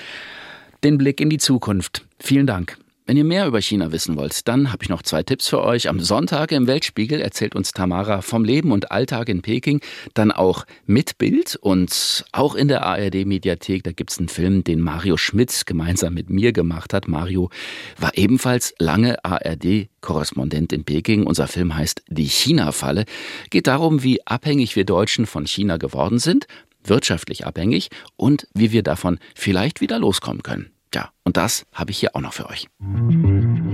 den 0.82 0.98
Blick 0.98 1.20
in 1.20 1.30
die 1.30 1.38
Zukunft. 1.38 2.04
Vielen 2.18 2.48
Dank. 2.48 2.78
Wenn 3.06 3.18
ihr 3.18 3.24
mehr 3.24 3.46
über 3.46 3.60
China 3.60 3.92
wissen 3.92 4.16
wollt, 4.16 4.48
dann 4.48 4.72
habe 4.72 4.82
ich 4.82 4.88
noch 4.88 5.02
zwei 5.02 5.22
Tipps 5.22 5.46
für 5.46 5.62
euch. 5.62 5.90
Am 5.90 6.00
Sonntag 6.00 6.52
im 6.52 6.66
Weltspiegel 6.66 7.20
erzählt 7.20 7.54
uns 7.54 7.72
Tamara 7.72 8.22
vom 8.22 8.44
Leben 8.44 8.72
und 8.72 8.90
Alltag 8.90 9.28
in 9.28 9.42
Peking, 9.42 9.82
dann 10.14 10.32
auch 10.32 10.64
mit 10.86 11.18
Bild 11.18 11.56
und 11.56 12.24
auch 12.32 12.54
in 12.54 12.68
der 12.68 12.86
ARD-Mediathek. 12.86 13.84
Da 13.84 13.92
gibt 13.92 14.10
es 14.10 14.18
einen 14.18 14.30
Film, 14.30 14.64
den 14.64 14.80
Mario 14.80 15.18
Schmitz 15.18 15.66
gemeinsam 15.66 16.14
mit 16.14 16.30
mir 16.30 16.54
gemacht 16.54 16.94
hat. 16.94 17.06
Mario 17.06 17.50
war 17.98 18.16
ebenfalls 18.16 18.74
lange 18.78 19.22
ARD-Korrespondent 19.22 20.72
in 20.72 20.84
Peking. 20.84 21.26
Unser 21.26 21.46
Film 21.46 21.76
heißt 21.76 22.04
Die 22.08 22.24
China-Falle. 22.24 23.04
Geht 23.50 23.66
darum, 23.66 24.02
wie 24.02 24.26
abhängig 24.26 24.76
wir 24.76 24.86
Deutschen 24.86 25.26
von 25.26 25.46
China 25.46 25.76
geworden 25.76 26.18
sind, 26.18 26.46
wirtschaftlich 26.82 27.44
abhängig 27.44 27.90
und 28.16 28.48
wie 28.54 28.72
wir 28.72 28.82
davon 28.82 29.18
vielleicht 29.34 29.82
wieder 29.82 29.98
loskommen 29.98 30.42
können. 30.42 30.73
Ja, 30.94 31.10
und 31.24 31.36
das 31.36 31.66
habe 31.72 31.90
ich 31.90 31.98
hier 31.98 32.14
auch 32.14 32.20
noch 32.20 32.32
für 32.32 32.48
euch. 32.48 32.68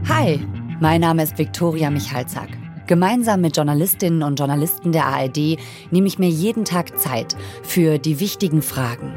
Hi, 0.09 0.41
mein 0.81 1.03
Name 1.03 1.23
ist 1.23 1.37
Viktoria 1.37 1.91
Michalzack. 1.91 2.49
Gemeinsam 2.87 3.43
mit 3.43 3.57
Journalistinnen 3.57 4.23
und 4.23 4.39
Journalisten 4.39 4.91
der 4.91 5.05
ARD 5.05 5.59
nehme 5.91 6.07
ich 6.07 6.19
mir 6.19 6.31
jeden 6.31 6.65
Tag 6.65 6.99
Zeit 6.99 7.37
für 7.63 7.99
die 7.99 8.21
wichtigen 8.21 8.63
Fragen. 8.63 9.15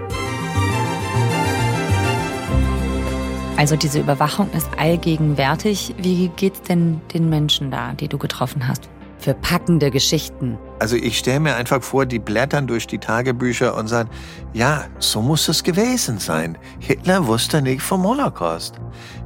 Also 3.55 3.77
diese 3.77 4.01
Überwachung 4.01 4.51
ist 4.51 4.67
allgegenwärtig. 4.77 5.95
Wie 5.97 6.27
geht's 6.27 6.61
denn 6.63 6.99
den 7.13 7.29
Menschen 7.29 7.71
da, 7.71 7.93
die 7.93 8.09
du 8.09 8.17
getroffen 8.17 8.67
hast? 8.67 8.89
Für 9.23 9.33
packende 9.33 9.89
Geschichten. 9.89 10.57
Also 10.79 10.95
ich 10.95 11.17
stelle 11.17 11.39
mir 11.39 11.55
einfach 11.55 11.81
vor, 11.81 12.05
die 12.05 12.19
blättern 12.19 12.67
durch 12.67 12.87
die 12.87 12.99
Tagebücher 12.99 13.75
und 13.75 13.87
sagen, 13.87 14.09
ja, 14.53 14.85
so 14.99 15.21
muss 15.21 15.47
es 15.47 15.63
gewesen 15.63 16.19
sein. 16.19 16.57
Hitler 16.79 17.25
wusste 17.25 17.61
nicht 17.61 17.81
vom 17.81 18.03
Holocaust. 18.03 18.75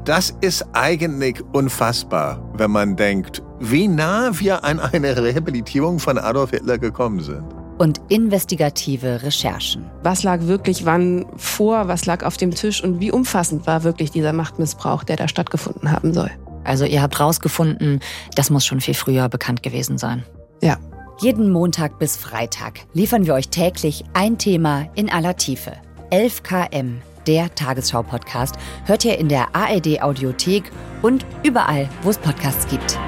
Das 0.06 0.36
ist 0.42 0.66
eigentlich 0.74 1.44
unfassbar, 1.54 2.40
wenn 2.54 2.72
man 2.72 2.96
denkt, 2.96 3.42
wie 3.60 3.88
nah 3.88 4.32
wir 4.40 4.64
an 4.64 4.80
eine 4.80 5.18
Rehabilitierung 5.18 6.00
von 6.00 6.18
Adolf 6.18 6.52
Hitler 6.52 6.78
gekommen 6.78 7.22
sind 7.22 7.44
und 7.78 8.02
investigative 8.10 9.22
Recherchen. 9.24 9.86
Was 10.04 10.24
lag 10.24 10.42
wirklich 10.42 10.86
wann 10.86 11.26
vor, 11.36 11.88
was 11.88 12.06
lag 12.06 12.24
auf 12.24 12.38
dem 12.38 12.52
Tisch 12.52 12.84
und 12.84 13.00
wie 13.00 13.12
umfassend 13.12 13.68
war 13.68 13.84
wirklich 13.84 14.12
dieser 14.12 14.34
Machtmissbrauch, 14.34 15.04
der 15.04 15.16
da 15.16 15.28
stattgefunden 15.28 15.92
haben 15.92 16.14
soll. 16.14 16.32
Also 16.68 16.86
ihr 16.86 17.02
habt 17.02 17.20
rausgefunden, 17.20 18.02
das 18.36 18.50
muss 18.50 18.66
schon 18.66 18.82
viel 18.82 18.94
früher 18.94 19.30
bekannt 19.30 19.64
gewesen 19.64 19.98
sein. 19.98 20.24
Ja. 20.62 20.78
Jeden 21.20 21.52
Montag 21.52 21.98
bis 21.98 22.16
Freitag 22.16 22.82
liefern 22.94 23.26
wir 23.26 23.34
euch 23.34 23.50
täglich 23.50 24.04
ein 24.14 24.38
Thema 24.38 24.88
in 24.94 25.10
aller 25.10 25.36
Tiefe. 25.36 25.74
11 26.12 26.44
km, 26.44 27.02
der 27.26 27.54
Tagesschau-Podcast, 27.56 28.56
hört 28.86 29.04
ihr 29.04 29.18
in 29.18 29.28
der 29.28 29.56
ARD 29.56 30.02
Audiothek 30.02 30.72
und 31.02 31.26
überall, 31.44 31.90
wo 32.04 32.12
es 32.12 32.20
Podcasts 32.20 32.68
gibt. 32.68 33.00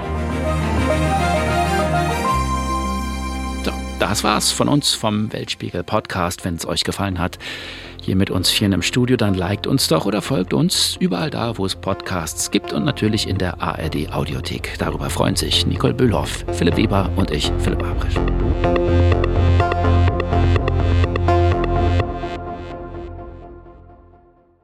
Das 3.99 4.23
war's 4.23 4.51
von 4.51 4.69
uns 4.69 4.93
vom 4.93 5.31
Weltspiegel 5.33 5.83
Podcast. 5.83 6.45
Wenn 6.45 6.55
es 6.55 6.65
euch 6.65 6.85
gefallen 6.85 7.19
hat, 7.19 7.37
hier 8.01 8.15
mit 8.15 8.31
uns 8.31 8.49
vieren 8.49 8.71
im 8.71 8.81
Studio, 8.81 9.17
dann 9.17 9.33
liked 9.33 9.67
uns 9.67 9.89
doch 9.89 10.05
oder 10.05 10.21
folgt 10.21 10.53
uns 10.53 10.95
überall 11.01 11.29
da, 11.29 11.57
wo 11.57 11.65
es 11.65 11.75
Podcasts 11.75 12.49
gibt 12.49 12.71
und 12.71 12.85
natürlich 12.85 13.27
in 13.27 13.37
der 13.37 13.61
ARD 13.61 14.13
Audiothek. 14.13 14.75
Darüber 14.79 15.09
freuen 15.09 15.35
sich 15.35 15.65
Nicole 15.67 15.93
Bühlhoff, 15.93 16.45
Philipp 16.53 16.77
Weber 16.77 17.11
und 17.17 17.29
ich, 17.31 17.51
Philipp 17.59 17.83
Abrisch. 17.83 18.15